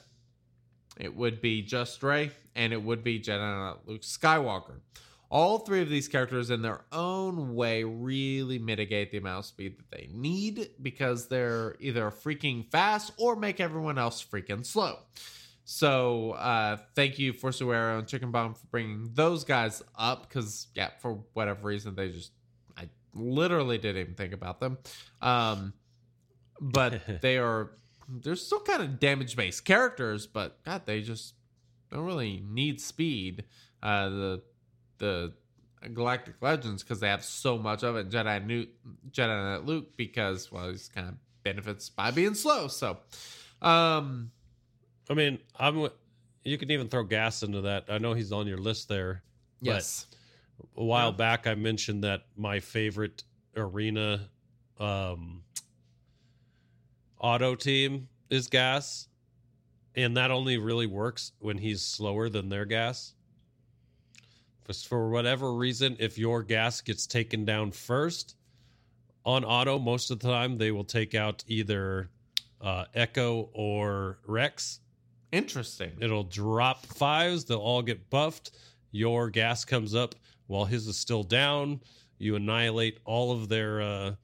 [0.98, 4.80] it would be Just Rey, and it would be Jedi Luke Skywalker.
[5.30, 9.78] All three of these characters, in their own way, really mitigate the amount of speed
[9.78, 14.98] that they need because they're either freaking fast or make everyone else freaking slow.
[15.72, 20.66] So, uh, thank you, for Arrow and Chicken Bomb, for bringing those guys up because,
[20.74, 22.32] yeah, for whatever reason, they just,
[22.76, 24.78] I literally didn't even think about them.
[25.22, 25.72] Um,
[26.60, 27.70] but they are,
[28.08, 31.34] they're still kind of damage based characters, but God, they just
[31.92, 33.44] don't really need speed.
[33.80, 34.42] Uh, the
[34.98, 35.32] the
[35.94, 38.10] Galactic Legends because they have so much of it.
[38.10, 38.70] Jedi Newt,
[39.12, 41.14] Jedi Knight Luke because well, he's kind of
[41.44, 42.66] benefits by being slow.
[42.66, 42.98] So,
[43.62, 44.32] um,
[45.10, 45.88] I mean, I'm.
[46.44, 47.84] You can even throw GAS into that.
[47.90, 49.22] I know he's on your list there.
[49.60, 50.06] yes,
[50.76, 51.16] a while Yeah.
[51.16, 53.24] back I mentioned that my favorite
[53.56, 54.28] arena
[54.78, 55.42] um
[57.18, 59.08] auto team is GAS
[59.96, 63.14] and that only really works when he's slower than their GAS.
[64.66, 68.36] Just for whatever reason if your GAS gets taken down first
[69.26, 72.08] on auto most of the time they will take out either
[72.62, 74.80] uh, Echo or Rex
[75.32, 75.92] interesting.
[76.00, 77.44] It'll drop Fives.
[77.44, 78.52] They'll all get buffed.
[78.92, 80.14] Your GAS comes up
[80.46, 81.80] while his is still down.
[82.18, 83.80] You annihilate all of their.
[83.80, 84.14] Uh,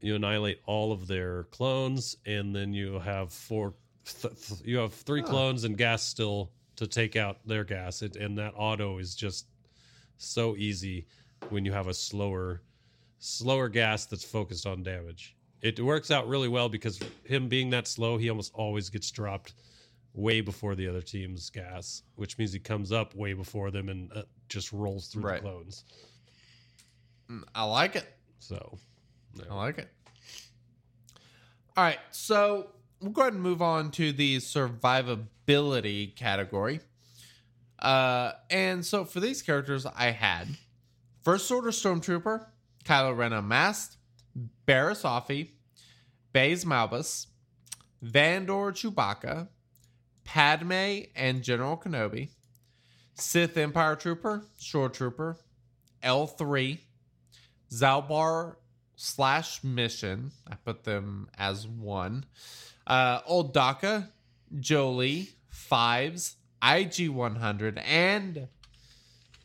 [0.00, 3.74] you annihilate all of their clones, and then you have four.
[4.04, 8.02] Th- th- you have three clones and GAS still to take out their GAS.
[8.02, 9.46] It, and that auto is just
[10.16, 11.06] so easy
[11.50, 12.62] when you have a slower,
[13.18, 15.36] slower GAS that's focused on damage.
[15.62, 19.54] It works out really well because him being that slow, he almost always gets dropped
[20.14, 24.12] way before the other team's GAS, which means he comes up way before them and
[24.14, 25.36] uh, just rolls through Right.
[25.42, 25.84] the clones.
[27.30, 28.06] Mm, I like it.
[28.40, 28.76] So.
[29.48, 29.88] I like it.
[31.76, 36.80] All right, so we'll go ahead and move on to the survivability category.
[37.78, 40.48] Uh, and so for these characters, I had
[41.22, 42.44] First Order Stormtrooper,
[42.84, 43.96] Kylo Ren Unmasked,
[44.66, 45.50] Barriss Offee,
[46.32, 47.26] Baze Malbus,
[48.04, 49.48] Vandor Chewbacca,
[50.24, 52.30] Padme and General Kenobi,
[53.14, 55.36] Sith Empire Trooper, Shore Trooper,
[56.02, 56.78] L3,
[57.70, 58.56] Zaalbar
[58.96, 60.32] slash Mission.
[60.50, 62.24] I put them as one.
[62.86, 64.10] Uh, Old Daka,
[64.56, 68.48] Jolee, Fives, IG 100, and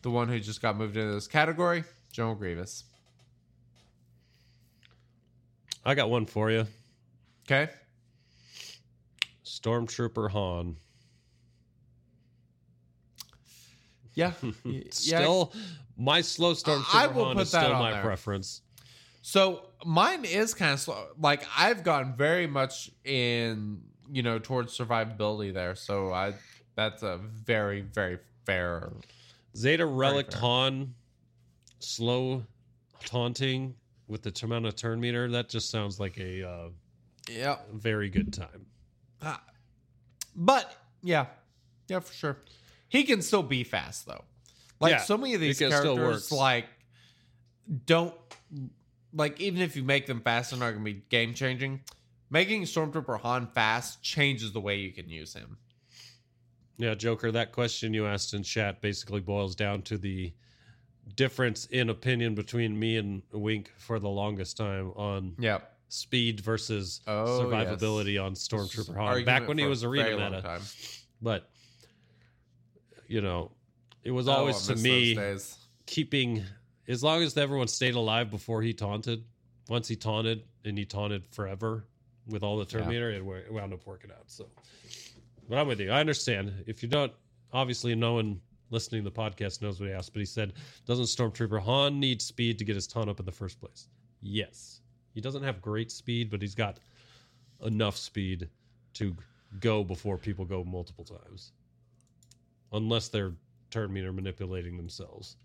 [0.02, 2.86] the one who just got moved into this category, General Grievous.
[5.88, 6.68] I got one for you.
[7.46, 7.72] Okay.
[9.46, 10.76] Stormtrooper Han.
[14.14, 14.34] Yeah.
[14.90, 15.54] Still,
[15.96, 18.02] my slow Stormtrooper I will Han put is that still my there.
[18.02, 18.64] preference.
[19.22, 21.08] So mine is kind of slow.
[21.22, 23.80] Like I've gone very much in,
[24.12, 25.76] you know, towards survivability there.
[25.76, 26.34] So I,
[26.76, 28.92] that's a very, very fair.
[29.56, 30.34] Zeta Relic.
[30.34, 30.94] Han,
[31.80, 32.44] slow
[33.06, 33.76] taunting
[34.08, 35.30] with the amount of turn meter.
[35.30, 36.70] That just sounds like a uh,
[37.30, 37.58] Yeah.
[37.74, 38.66] very good time.
[39.22, 39.42] Ah.
[40.36, 41.26] But yeah,
[41.88, 42.38] yeah, for sure.
[42.90, 44.24] He can still be fast though.
[44.80, 46.66] Like Yeah, so many of these characters, like
[47.86, 48.14] don't
[49.14, 51.82] like even if you make them fast, they're not going to be game changing.
[52.30, 55.58] Making Stormtrooper Han fast changes the way you can use him.
[56.78, 60.32] Yeah, Joker, that question you asked in chat basically boils down to the
[61.16, 65.36] difference in opinion between me and Wink for the longest time on
[65.90, 69.24] speed versus Oh, survivability on Stormtrooper Han.
[69.26, 70.42] Back when he was a arena meta.
[70.42, 70.62] time.
[71.22, 71.50] But
[73.08, 73.52] you know,
[74.04, 75.18] it was Oh, always to me
[75.86, 76.44] keeping
[76.88, 79.24] as long as everyone stayed alive before he taunted,
[79.70, 81.86] once he taunted and he taunted forever
[82.28, 83.18] with all the turn meter, Yeah.
[83.48, 84.24] it wound up working out.
[84.30, 84.48] So,
[85.50, 85.92] but I'm with you.
[85.92, 87.12] I understand if you don't.
[87.54, 90.54] Obviously, no one listening to the podcast knows what he asked, but he said,
[90.86, 93.88] "Doesn't Stormtrooper Han need speed to get his taunt up in the first place?"
[94.22, 94.82] Yes,
[95.14, 96.80] he doesn't have great speed, but he's got
[97.64, 98.50] enough speed
[98.94, 99.16] to
[99.60, 101.52] go before people go multiple times,
[102.72, 103.34] unless they're
[103.70, 105.38] turn meter manipulating themselves.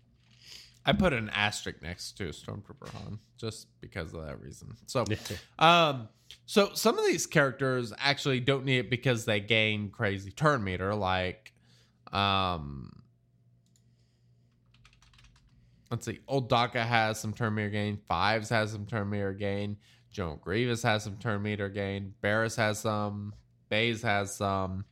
[0.85, 4.75] I put an asterisk next to Stormtrooper Han just because of that reason.
[4.85, 5.05] So,
[5.59, 6.09] um,
[6.45, 10.93] so some of these characters actually don't need it because they gain crazy turn meter,
[10.93, 11.53] like,
[12.11, 13.02] um,
[15.93, 19.77] let's see, Old Daka has some turn meter gain, Fives has some turn meter gain,
[20.09, 23.35] General Grievous has some turn meter gain, Barriss has some,
[23.69, 24.85] Baze has some,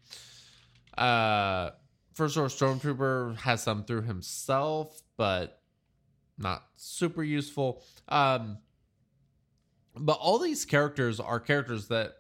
[0.95, 1.71] uh,
[2.13, 5.63] First Order Stormtrooper has some through himself, but
[6.37, 7.83] not super useful.
[8.07, 8.59] Um,
[9.95, 12.13] but all these characters are characters that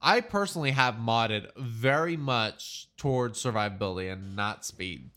[0.00, 5.10] I personally have modded very much towards survivability and not speed.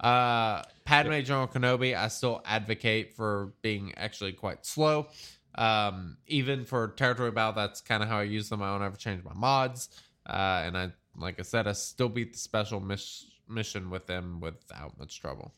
[0.00, 5.08] Uh, Padme General Kenobi, I still advocate for being actually quite slow.
[5.56, 8.62] Um, even for territory battle, that's kind of how I use them.
[8.62, 9.88] I don't ever change my mods.
[10.28, 14.40] Uh, and I, like I said, I still beat the special miss- mission with them
[14.40, 15.52] without much trouble.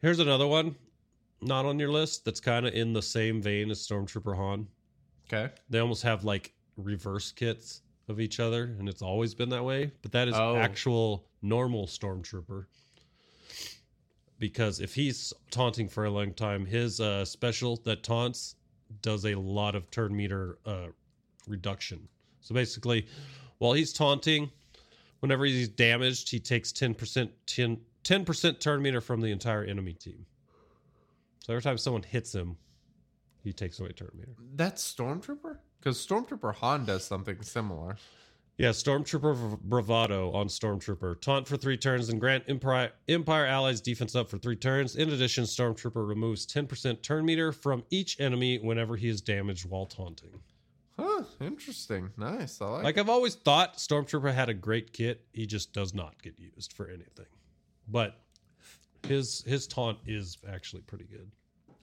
[0.00, 0.76] Here's another one,
[1.40, 2.24] not on your list.
[2.24, 4.66] That's kind of in the same vein as Stormtrooper Han.
[5.32, 5.52] Okay.
[5.70, 9.92] They almost have like reverse kits of each other, and it's always been that way.
[10.02, 10.56] But that is Oh.
[10.56, 12.66] actual normal Stormtrooper.
[14.38, 18.54] Because if he's taunting for a long time, his uh, special that taunts
[19.02, 20.86] does a lot of turn meter uh,
[21.46, 22.08] reduction.
[22.40, 23.06] So basically,
[23.58, 24.50] while he's taunting,
[25.20, 30.24] whenever he's damaged, he takes 10%, 10, 10% turn meter from the entire enemy team.
[31.40, 32.56] So every time someone hits him,
[33.42, 34.34] he takes away turn meter.
[34.54, 35.58] That's Stormtrooper?
[35.80, 37.96] Because Stormtrooper Han does something similar.
[38.58, 41.20] Yeah, Stormtrooper Bravado on Stormtrooper.
[41.20, 44.96] Taunt for three turns and grant Empire, Empire allies defense up for three turns.
[44.96, 49.86] In addition, Stormtrooper removes 10% turn meter from each enemy whenever he is damaged while
[49.86, 50.40] taunting.
[50.98, 52.10] Huh, interesting.
[52.16, 52.60] Nice.
[52.60, 55.24] I like, Like I've always thought Stormtrooper had a great kit.
[55.32, 57.26] He just does not get used for anything.
[57.86, 58.20] But
[59.06, 61.30] his his taunt is actually pretty good.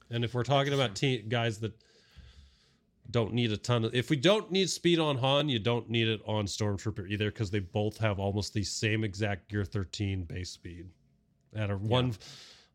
[0.10, 1.72] And if we're talking about te- guys that
[3.12, 6.08] don't need a ton of if we don't need speed on Han, you don't need
[6.08, 10.50] it on Stormtrooper either because they both have almost the same exact Gear 13 base
[10.50, 10.88] speed.
[11.56, 12.14] At a one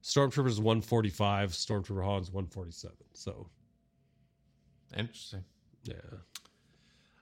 [0.02, 2.96] Stormtrooper is 145, Stormtrooper Han's 147.
[3.12, 3.48] So
[4.96, 5.44] Interesting.
[5.84, 5.94] yeah.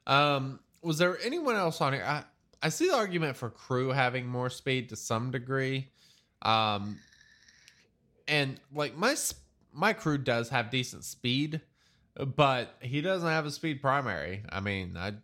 [0.07, 2.05] Um, was there anyone else on here?
[2.05, 2.25] I,
[2.63, 5.89] I see the argument for KRU having more speed to some degree.
[6.43, 6.99] Um,
[8.27, 9.17] and like my
[9.73, 11.61] my KRU does have decent speed,
[12.19, 14.43] but he doesn't have a speed primary.
[14.49, 15.15] I mean, I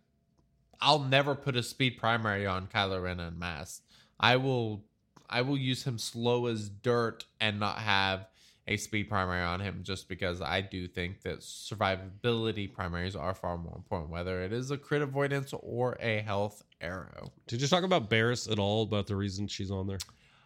[0.81, 3.81] I'll never put a speed primary on Kylo Ren Unmasked.
[4.19, 4.83] I will
[5.29, 8.27] I will use him slow as dirt and not have
[8.67, 13.57] a speed primary on him just because I do think that survivability primaries are far
[13.57, 17.31] more important, whether it is a crit avoidance or a health arrow.
[17.47, 19.99] Did you talk about Barriss at all about the reason she's on there?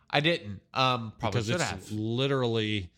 [0.10, 0.60] I didn't.
[0.74, 1.92] Um, probably because should it's have.
[1.92, 2.90] literally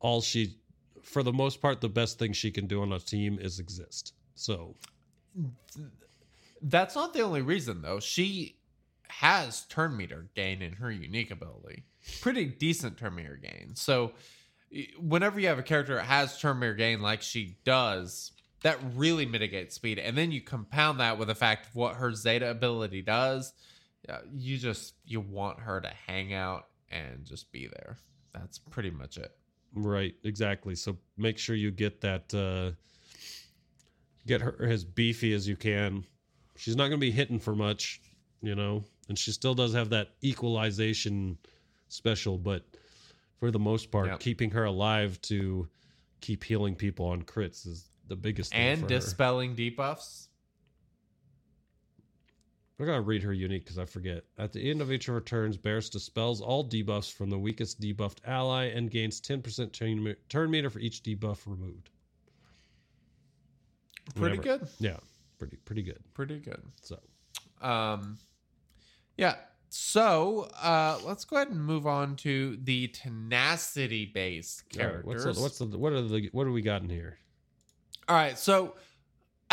[0.00, 0.58] all she
[1.04, 4.14] for the most part the best thing she can do on a team is exist
[4.34, 4.74] so
[6.62, 8.00] That's not the only reason though.
[8.00, 8.56] She
[9.08, 11.84] has turn meter gain in her unique ability.
[12.20, 13.72] Pretty decent turn meter gain.
[13.74, 14.12] So
[14.98, 18.32] whenever you have a character that has turn meter gain like she does,
[18.62, 19.98] that really mitigates speed.
[19.98, 23.52] And then you compound that with the fact of what her Zeta ability does.
[24.32, 27.98] You just you want her to hang out and just be there.
[28.32, 29.32] That's pretty much it.
[29.74, 32.70] Right exactly so make sure you get that uh
[34.26, 36.04] get her as beefy as you can
[36.56, 38.00] she's not going to be hitting for much
[38.40, 41.36] you know and she still does have that equalization
[41.88, 42.64] special but
[43.38, 44.20] for the most part Yep.
[44.20, 45.68] keeping her alive to
[46.20, 48.88] keep healing people on crits is the biggest thing And for her.
[48.88, 50.23] dispelling debuffs.
[52.80, 54.24] I gotta read her unique because I forget.
[54.36, 57.80] At the end of each of her turns, Barriss dispels all debuffs from the weakest
[57.80, 61.90] debuffed ally and gains 10% turn, turn meter for each debuff removed.
[64.16, 64.58] Pretty Whatever.
[64.58, 64.68] good.
[64.80, 64.96] Yeah,
[65.38, 65.98] pretty pretty good.
[66.14, 66.60] Pretty good.
[66.82, 66.98] So
[67.62, 68.18] Um,
[69.16, 69.36] yeah.
[69.70, 75.24] So uh, let's go ahead and move on to the tenacity based all right, characters.
[75.24, 77.18] what's the, what's the what are the what do we got in here?
[78.08, 78.38] All right.
[78.38, 78.74] So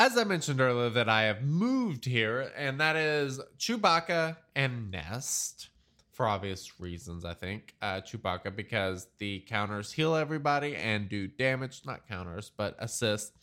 [0.02, 5.70] as I mentioned earlier, that I have moved here, and that is Chewbacca and Nest
[6.12, 7.24] for obvious reasons.
[7.24, 12.76] I think uh, Chewbacca because the counters heal everybody and do damage, not counters, but
[12.80, 13.34] assist.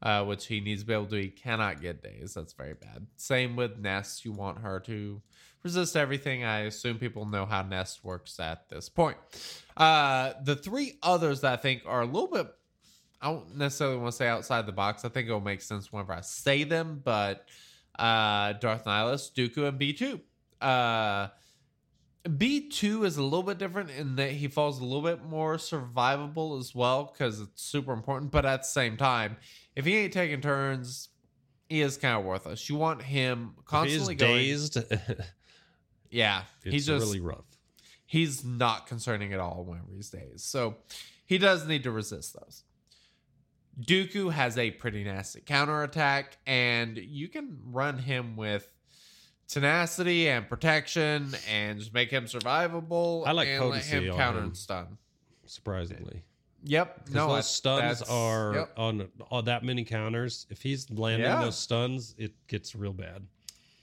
[0.00, 1.16] uh, which he needs to be able to do.
[1.22, 2.34] He cannot get daze.
[2.34, 3.06] That's very bad.
[3.16, 4.24] Same with Nest.
[4.24, 5.20] You want her to
[5.64, 6.44] resist everything.
[6.44, 9.16] I assume people know how Nest works at this point.
[9.76, 12.46] Uh, the three others that I think are a little bit,
[13.20, 15.04] I don't necessarily want to say outside the box.
[15.04, 17.46] I think it'll make sense whenever I say them, but
[17.98, 20.20] uh, Darth Nihilus, Dooku, and B2.
[20.60, 21.28] Uh,
[22.26, 26.58] B2 is a little bit different in that he falls a little bit more survivable
[26.58, 28.30] as well because it's super important.
[28.30, 29.36] But at the same time,
[29.74, 31.08] if he ain't taking turns,
[31.68, 32.68] he is kind of worthless.
[32.68, 34.84] You want him constantly if he's going.
[34.86, 35.22] dazed.
[36.10, 37.44] Yeah, he's just really rough.
[38.06, 40.40] he's not concerning at all whenever he's dazed.
[40.40, 40.76] So
[41.26, 42.64] he does need to resist those.
[43.80, 48.68] Dooku has a pretty nasty counterattack, and you can run him with
[49.46, 53.26] tenacity and protection and just make him survivable.
[53.26, 54.44] I like and let potency him on counter him.
[54.46, 54.98] and stun.
[55.46, 56.22] Surprisingly,
[56.64, 57.10] Yep.
[57.12, 58.72] No, those stuns are yep.
[58.76, 60.46] on, on that many counters.
[60.50, 61.40] If he's landing Yeah.
[61.40, 63.26] those stuns, it gets real bad.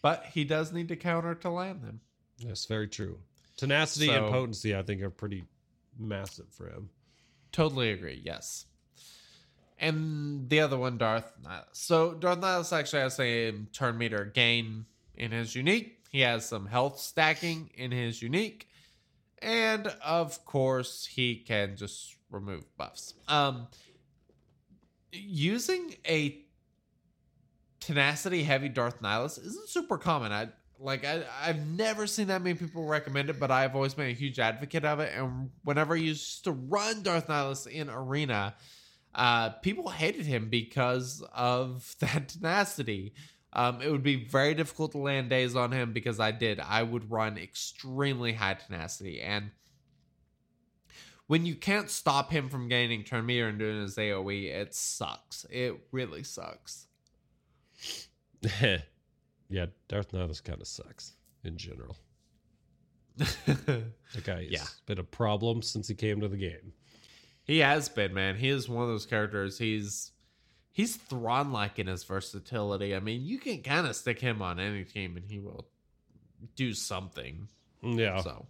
[0.02, 2.02] But he does need to counter to land them.
[2.44, 3.18] That's very true.
[3.58, 5.46] Tenacity and potency, I think, are pretty
[5.98, 6.90] massive for him.
[7.54, 8.22] Totally agree.
[8.24, 8.66] Yes.
[9.78, 11.66] And the other one, Darth Nihilus.
[11.74, 14.86] So Darth Nihilus actually has a turn meter gain
[15.16, 16.04] in his unique.
[16.10, 18.70] He has some health stacking in his unique,
[19.42, 23.16] and of course, he can just remove buffs.
[23.28, 23.68] Um,
[25.12, 26.46] using a
[27.80, 30.32] tenacity heavy Darth Nihilus isn't super common.
[30.32, 30.50] I
[30.80, 34.14] like I I've never seen that many people recommend it, but I've always been a
[34.14, 35.14] huge advocate of it.
[35.16, 38.56] And whenever I used to run Darth Nihilus in arena,
[39.16, 43.14] uh, people hated him because of that tenacity.
[43.54, 46.60] Um, it would be very difficult to land daze on him because I did.
[46.60, 49.52] I would run extremely high tenacity, and
[51.28, 55.46] when you can't stop him from gaining turn meter and doing his AOE, it sucks.
[55.50, 56.88] It really sucks.
[59.50, 61.14] yeah, Darth Nihilus kind of sucks
[61.44, 61.98] in general.
[63.46, 64.66] The guy has Yeah.
[64.86, 66.74] been a problem since he came to the game.
[67.46, 68.36] He has been, man.
[68.36, 69.58] He is one of those characters.
[69.58, 70.12] He's
[70.72, 72.96] he's Thrawn like in his versatility.
[72.96, 75.68] I mean, you can kind of stick him on any team and he will
[76.56, 77.48] do something.
[77.82, 78.46] Yeah, So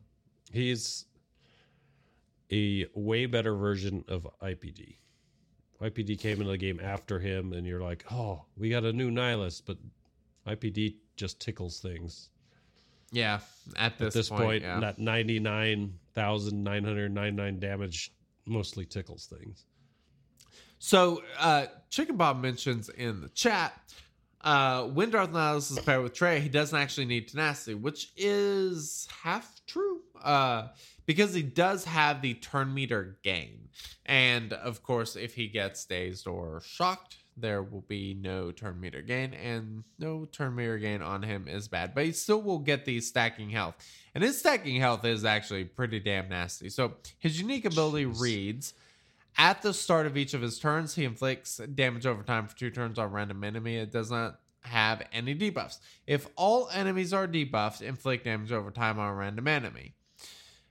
[0.51, 1.05] he's
[2.51, 4.95] a way better version of IPD.
[5.81, 9.11] IPD came into the game after him, and you're like, oh, we got a new
[9.11, 9.77] Nihilus, but
[10.47, 12.29] IPD just tickles things.
[13.11, 13.39] yeah,
[13.77, 14.79] at this, At this point, point, yeah.
[14.79, 18.13] that 99,999 damage
[18.45, 19.65] mostly tickles things.
[20.79, 23.73] So, uh, Chicken Bob mentions in the chat
[24.45, 29.07] uh, when Darth Nihilus is paired with Traya, he doesn't actually need tenacity, which is
[29.23, 30.67] half true uh,
[31.07, 33.69] because he does have the turn meter gain.
[34.05, 39.01] And of course, if he gets dazed or shocked, there will be no turn meter
[39.01, 41.93] gain, and no turn meter gain on him is bad.
[41.93, 43.75] But he still will get the stacking health.
[44.13, 46.69] And his stacking health is actually pretty damn nasty.
[46.69, 48.21] So his unique ability Jeez.
[48.21, 48.73] reads
[49.37, 52.69] at the start of each of his turns, he inflicts damage over time for two
[52.69, 53.75] turns on random enemy.
[53.75, 55.79] It does not have any debuffs.
[56.07, 59.93] If all enemies are debuffed, inflict damage over time on a random enemy.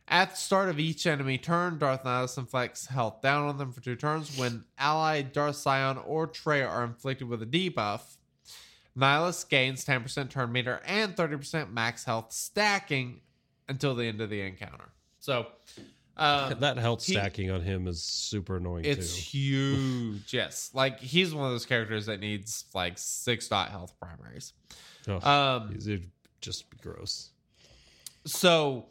[0.07, 3.81] At the start of each enemy turn, Darth Nihilus inflicts health down on them for
[3.81, 4.37] two turns.
[4.39, 8.03] When allied Darth Scion or Traya are inflicted with a debuff,
[8.97, 13.23] Nihilus gains 10% turn meter and 30% max health stacking
[13.69, 14.91] until the end of the encounter.
[15.21, 15.47] So,
[16.19, 19.39] um, that health he- stacking on him is super annoying it's too.
[19.39, 20.33] huge.
[20.35, 20.71] yes.
[20.75, 24.53] Like he's one of those characters that needs like six dot health primaries.
[25.09, 26.11] Oh, Um it'd
[26.43, 27.31] just be gross.
[28.27, 28.85] so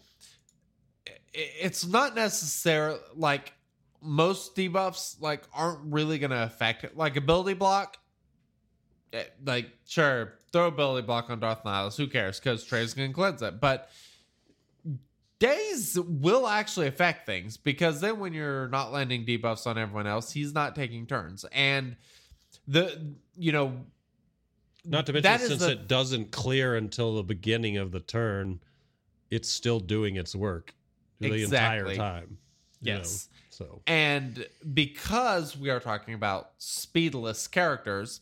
[1.34, 3.54] it's not necessarily like
[4.02, 6.96] most debuffs like aren't really gonna affect it.
[6.96, 7.98] Like ability block,
[9.14, 11.98] eh, like sure, throw ability block on Darth Nihilus.
[11.98, 12.40] Who cares?
[12.40, 13.60] Because Traya's gonna cleanse it.
[13.60, 13.90] But
[15.40, 20.32] daze will actually affect things because then when you're not landing debuffs on everyone else,
[20.32, 21.46] he's not taking turns.
[21.52, 21.96] And
[22.68, 23.86] the you know
[24.86, 28.60] Not to mention, since the- it doesn't clear until the beginning of the turn,
[29.32, 30.76] it's still doing its work
[31.32, 31.94] the Exactly.
[31.94, 32.38] entire time.
[32.82, 33.30] you know, Yes.
[33.50, 38.22] so And because we are talking about speedless characters,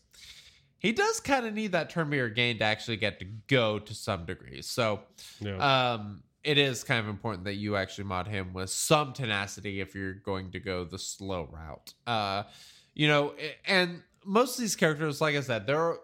[0.78, 3.94] he does kind of need that turn meter gain to actually get to go to
[3.94, 4.62] some degree.
[4.62, 5.02] So
[5.40, 5.94] yeah.
[5.94, 9.94] um, it is kind of important that you actually mod him with some tenacity if
[9.94, 11.94] you're going to go the slow route.
[12.08, 12.44] Uh,
[12.96, 13.34] you know,
[13.66, 16.00] and most of these characters, like I said, there are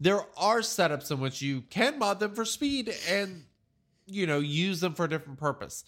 [0.00, 3.44] there are setups in which you can mod them for speed and
[4.06, 5.84] you know use them for a different purpose.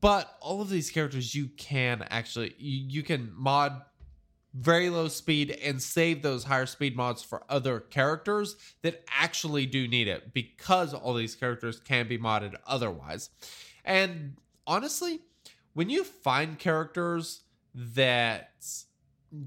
[0.00, 3.82] But all of these characters you can actually you, you can mod
[4.54, 9.86] very low speed and save those higher speed mods for other characters that actually do
[9.86, 13.28] need it because all these characters can be modded otherwise.
[13.84, 14.36] And
[14.66, 15.20] honestly,
[15.74, 17.42] when you find characters
[17.74, 18.52] that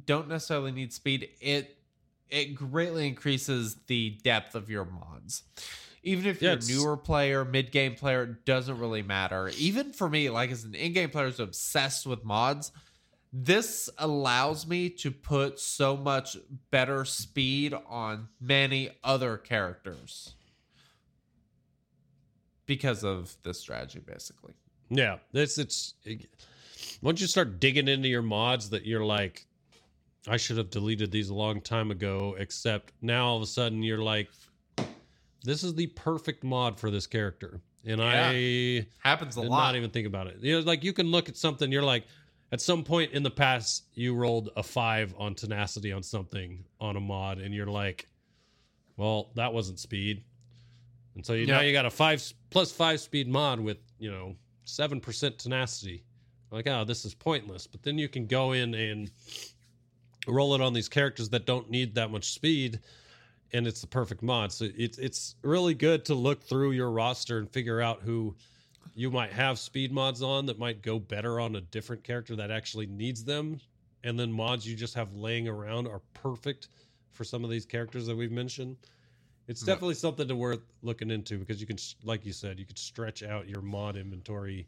[0.05, 1.77] don't necessarily need speed, it
[2.29, 5.43] it greatly increases the depth of your mods.
[6.03, 9.49] Even if Yeah, you're a newer player, mid game player, it doesn't really matter.
[9.57, 12.71] Even for me, like as an in game player who's obsessed with mods,
[13.31, 16.37] this allows me to put so much
[16.71, 20.33] better speed on many other characters
[22.65, 24.53] because of this strategy, basically.
[24.89, 25.93] Yeah, it's it's
[27.01, 29.45] once you start digging into your mods that you're like,
[30.27, 32.35] I should have deleted these a long time ago.
[32.39, 34.29] Except now all of a sudden you're like,
[35.43, 39.67] this is the perfect mod for this character, and I Happens a did lot.
[39.67, 40.37] not even think about it.
[40.41, 42.05] You know, like you can look at something, you're like,
[42.51, 46.95] at some point in the past, you rolled a five on tenacity on something on
[46.95, 48.07] a mod, and you're like,
[48.97, 50.23] well, that wasn't speed,
[51.15, 54.35] and so you, now you got a five plus five speed mod with you know
[54.65, 56.03] seven percent tenacity.
[56.51, 57.67] Like, oh, this is pointless.
[57.67, 59.11] But then you can go in and
[60.27, 62.79] roll it on these characters that don't need that much speed,
[63.53, 64.51] and it's the perfect mod.
[64.51, 68.35] So it's it's really good to look through your roster and figure out who
[68.95, 72.51] you might have speed mods on that might go better on a different character that
[72.51, 73.59] actually needs them,
[74.03, 76.69] and then mods you just have laying around are perfect
[77.11, 78.77] for some of these characters that we've mentioned.
[79.47, 79.73] It's Yeah.
[79.73, 83.23] definitely something to worth looking into because you can, like you said, you could stretch
[83.23, 84.67] out your mod inventory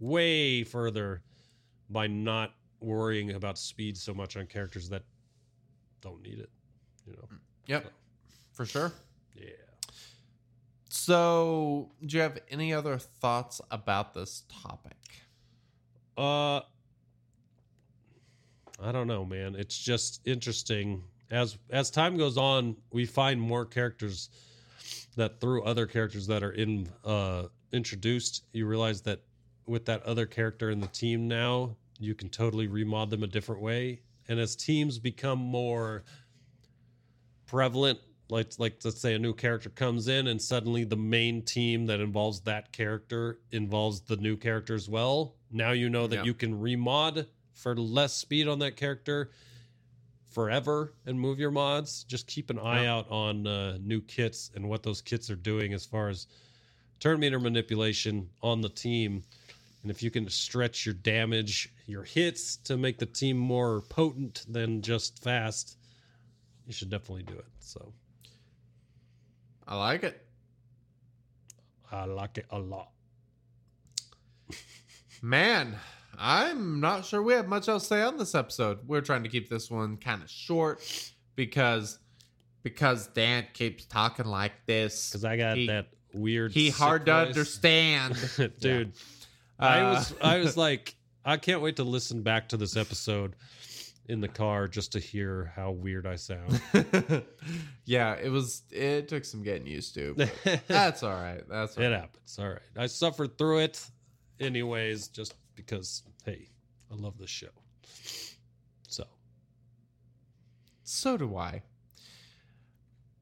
[0.00, 1.22] way further
[1.90, 5.02] by not worrying about speed so much on characters that
[6.00, 6.50] don't need it.
[7.06, 7.28] You know,
[7.66, 7.92] Yep,
[8.56, 8.92] for sure.
[9.34, 9.50] yeah.
[10.88, 14.96] So, do you have any other thoughts about this topic?
[16.16, 16.60] Uh,
[18.82, 19.54] I don't know, man.
[19.54, 22.76] It's just interesting as as time goes on.
[22.90, 24.30] We find more characters
[25.16, 28.44] that through other characters that are in uh introduced.
[28.52, 29.20] You realize that
[29.66, 33.60] with that other character in the team now, you can totally remod them a different
[33.60, 34.00] way.
[34.28, 36.04] And as teams become more
[37.46, 41.86] prevalent, like like let's say a new character comes in and suddenly the main team
[41.86, 45.34] that involves that character involves the new character as well.
[45.50, 46.24] Now you know that Yeah.
[46.24, 49.30] you can remod for less speed on that character
[50.30, 52.04] forever and move your mods.
[52.04, 52.96] Just keep an eye Yeah.
[52.96, 56.26] out on uh, new kits and what those kits are doing as far as
[57.00, 59.22] turn meter manipulation on the team.
[59.82, 64.44] And if you can stretch your damage, your hits to make the team more potent
[64.48, 65.78] than just fast,
[66.66, 67.46] you should definitely do it.
[67.60, 67.92] So
[69.66, 70.24] I like it.
[71.90, 72.90] I like it a lot.
[75.22, 75.76] Man,
[76.18, 78.78] I'm not sure we have much else to say on this episode.
[78.86, 80.80] We're trying to keep this one kind of short
[81.34, 81.98] because
[82.62, 85.10] because Dan keeps talking like this.
[85.10, 86.52] Because I got He- that weird.
[86.52, 88.16] He hard to understand.
[88.60, 88.92] dude.
[89.58, 90.94] Uh, I was I was like,
[91.24, 93.34] I can't wait to listen back to this episode
[94.08, 96.60] in the car just to hear how weird I sound.
[97.84, 98.62] yeah, it was.
[98.70, 100.14] It took some getting used to.
[100.16, 101.42] but That's all right.
[101.48, 102.00] That's all It right.
[102.00, 102.38] happens.
[102.38, 102.60] All right.
[102.76, 103.84] I suffered through it
[104.40, 106.48] anyways, just because, hey,
[106.90, 107.48] I love this show.
[108.88, 109.04] So,
[110.84, 111.62] So do I.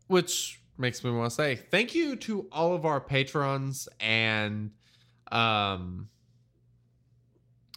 [0.07, 4.71] Which makes me want to say thank you to all of our patrons and
[5.33, 6.09] um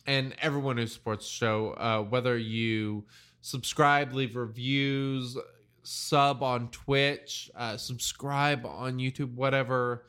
[0.07, 1.73] and everyone who supports the show.
[1.77, 3.05] Uh, whether you
[3.41, 5.37] subscribe, leave reviews,
[5.83, 10.05] sub on Twitch, uh, subscribe on YouTube, whatever.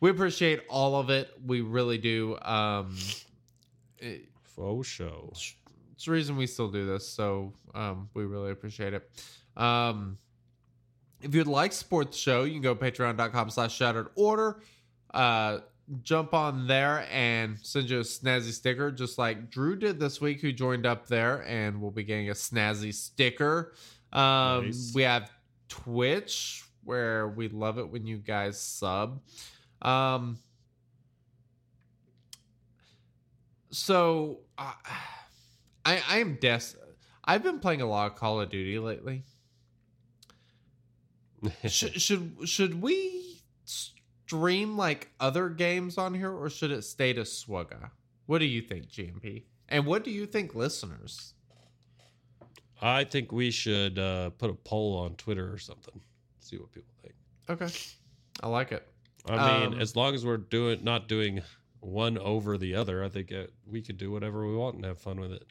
[0.00, 1.30] We appreciate all of it.
[1.44, 2.38] We really do.
[2.42, 2.96] Um,
[3.98, 5.30] it- faux show.
[5.32, 9.08] it's the reason we still do this so um, we really appreciate it
[9.56, 10.18] um,
[11.22, 14.60] if you'd like to support the show you can go patreon.com slash shattered order
[15.14, 15.60] uh,
[16.02, 20.40] jump on there and send you a snazzy sticker just like drew did this week
[20.40, 23.74] who joined up there and we'll be getting a snazzy sticker
[24.12, 24.92] um, Nice.
[24.94, 25.30] we have
[25.68, 29.20] twitch where we love it when you guys sub
[29.82, 30.38] um,
[33.70, 34.72] so uh,
[35.84, 36.60] I I am des.
[37.24, 39.24] I've been playing a lot of Call of Duty lately.
[41.66, 43.31] should should should we
[44.32, 47.90] stream like other games on here, or should it stay to SWGOH?
[48.26, 49.42] What do you think, GMP?
[49.68, 51.34] And what do you think, listeners?
[52.80, 56.00] I think we should uh, put a poll on Twitter or something.
[56.40, 57.14] See what people think.
[57.50, 57.68] Okay,
[58.42, 58.86] I like it.
[59.26, 61.42] I mean, Um, as long as we're doing not doing
[61.80, 64.98] one over the other, I think uh, we could do whatever we want and have
[64.98, 65.44] fun with it.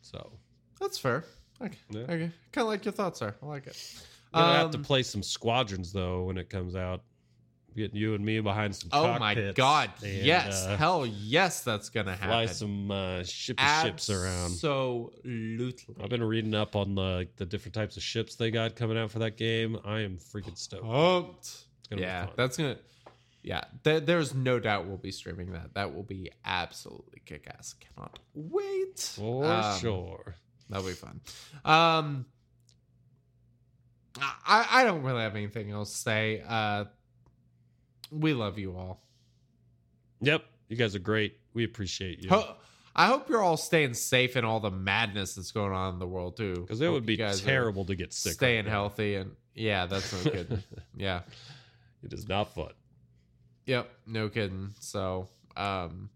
[0.00, 0.32] So
[0.80, 1.24] That's fair.
[1.60, 1.76] Okay.
[1.90, 2.00] Yeah.
[2.00, 2.30] Okay.
[2.52, 3.36] Kind of like your thoughts there.
[3.42, 3.76] I like it.
[4.34, 7.02] I'm gonna have to Um, play some squadrons though when it comes out.
[7.76, 8.90] Getting you and me behind some.
[8.92, 9.90] Oh my god.
[10.00, 10.64] and, yes.
[10.64, 12.54] uh, Hell yes, that's gonna fly happen.
[12.54, 14.52] some uh, ship ships around.
[15.24, 15.94] Absolutely.
[16.02, 19.10] I've been reading up on the the different types of ships they got coming out
[19.10, 19.76] for that game.
[19.84, 20.84] I am freaking stoked.
[20.84, 21.40] pumped.
[21.40, 22.34] It's gonna be Yeah, fun.
[22.36, 22.76] that's gonna.
[23.42, 25.74] Yeah, there, there's no doubt we'll be streaming that.
[25.74, 27.74] That will be absolutely kick ass.
[27.74, 28.98] Cannot wait.
[29.16, 30.36] for Um, sure.
[30.70, 31.20] That'll be fun.
[31.64, 32.24] Um,
[34.20, 36.42] I I don't really have anything else to say.
[36.46, 36.84] Uh,
[38.10, 39.00] we love you all.
[40.20, 41.38] Yep, you guys are great.
[41.52, 42.28] We appreciate you.
[42.30, 42.54] Ho-
[42.96, 46.06] I hope you're all staying safe in all the madness that's going on in the
[46.06, 46.54] world too.
[46.54, 48.34] Because it Hope would be terrible to get sick.
[48.34, 48.70] staying now.
[48.70, 50.62] healthy and yeah, that's no good.
[50.96, 51.22] yeah.
[52.04, 52.70] It is not fun.
[53.66, 54.74] Yep, no kidding.
[54.78, 56.10] So, um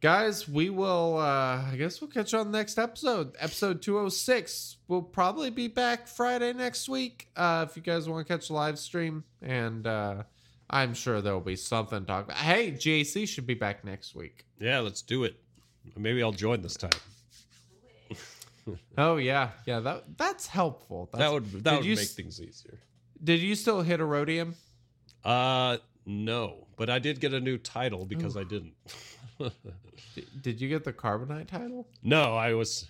[0.00, 3.34] guys, we will uh I guess we'll catch you on the next episode.
[3.38, 4.76] Episode 206.
[4.88, 7.28] We'll probably be back Friday next week.
[7.36, 10.22] Uh if you guys want to catch the live stream and uh
[10.70, 12.36] I'm sure there'll be something to talk about.
[12.36, 14.44] Hey, JC should be back next week.
[14.60, 15.36] Yeah, let's do it.
[15.96, 16.90] Maybe I'll join this time.
[18.98, 19.50] Oh yeah.
[19.64, 21.08] Yeah, that that's helpful.
[21.12, 22.78] That's, that would that would make s- things easier.
[23.24, 24.54] Did you still hit Aurodium?
[25.24, 28.72] Uh no, but I did get a new title because I didn't.
[30.42, 31.88] Did you get the Carbonite title?
[32.02, 32.86] no, I was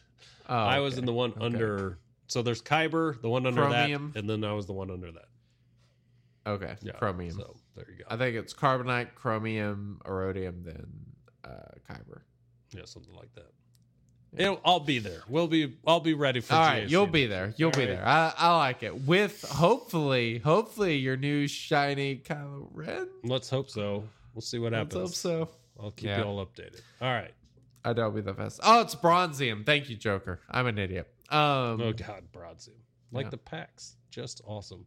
[0.48, 1.00] Oh, I was okay.
[1.00, 1.44] in the one Okay.
[1.44, 1.98] under.
[2.26, 4.12] So there's Kyber, the one under Chromium.
[4.12, 5.28] that, and then I was the one under that.
[6.46, 7.34] Okay, Yeah, Chromium.
[7.36, 8.04] So there you go.
[8.08, 10.86] I think it's Carbonite, Chromium, Aurodium, then
[11.44, 11.50] uh,
[11.90, 12.20] Kyber.
[12.74, 13.52] yeah, something like that.
[14.36, 15.22] It'll, I'll be there.
[15.28, 15.76] We'll be.
[15.86, 16.54] I'll be ready for.
[16.54, 17.54] All right, you'll be there.
[17.56, 17.96] You'll All be right.
[17.96, 18.06] there.
[18.06, 18.94] I, I like it.
[19.06, 23.08] With hopefully, hopefully your new shiny Kylo Ren.
[23.24, 24.04] Let's hope so.
[24.34, 24.94] We'll see what happens.
[24.94, 25.54] Let's hope so.
[25.78, 26.18] I'll keep Yeah.
[26.18, 26.80] you all updated.
[27.00, 27.32] All right.
[27.84, 28.60] I know it'll be the best.
[28.62, 29.64] Oh, it's Bronzium.
[29.64, 30.40] Thank you, Joker.
[30.50, 31.08] I'm an idiot.
[31.30, 32.70] Um, Oh God, Bronzium.
[33.12, 33.30] Like Yeah.
[33.30, 33.94] the packs.
[34.10, 34.84] Just awesome.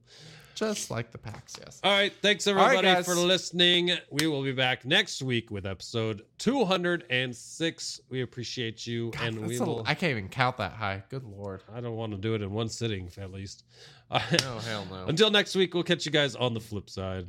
[0.55, 1.55] just like the packs.
[1.59, 1.79] Yes.
[1.83, 2.11] All right.
[2.21, 3.05] Thanks everybody guys.
[3.05, 3.91] for listening.
[4.11, 8.01] We will be back next week with episode 206.
[8.09, 9.11] We appreciate you.
[9.11, 9.83] God, and we will.
[9.85, 11.03] I can't even count that high.
[11.09, 11.63] Good lord.
[11.73, 13.63] I don't want to do it in one sitting at least.
[14.11, 15.05] Oh hell no.
[15.07, 17.27] Until next week, we'll catch you guys on the flip side.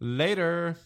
[0.00, 0.76] Later.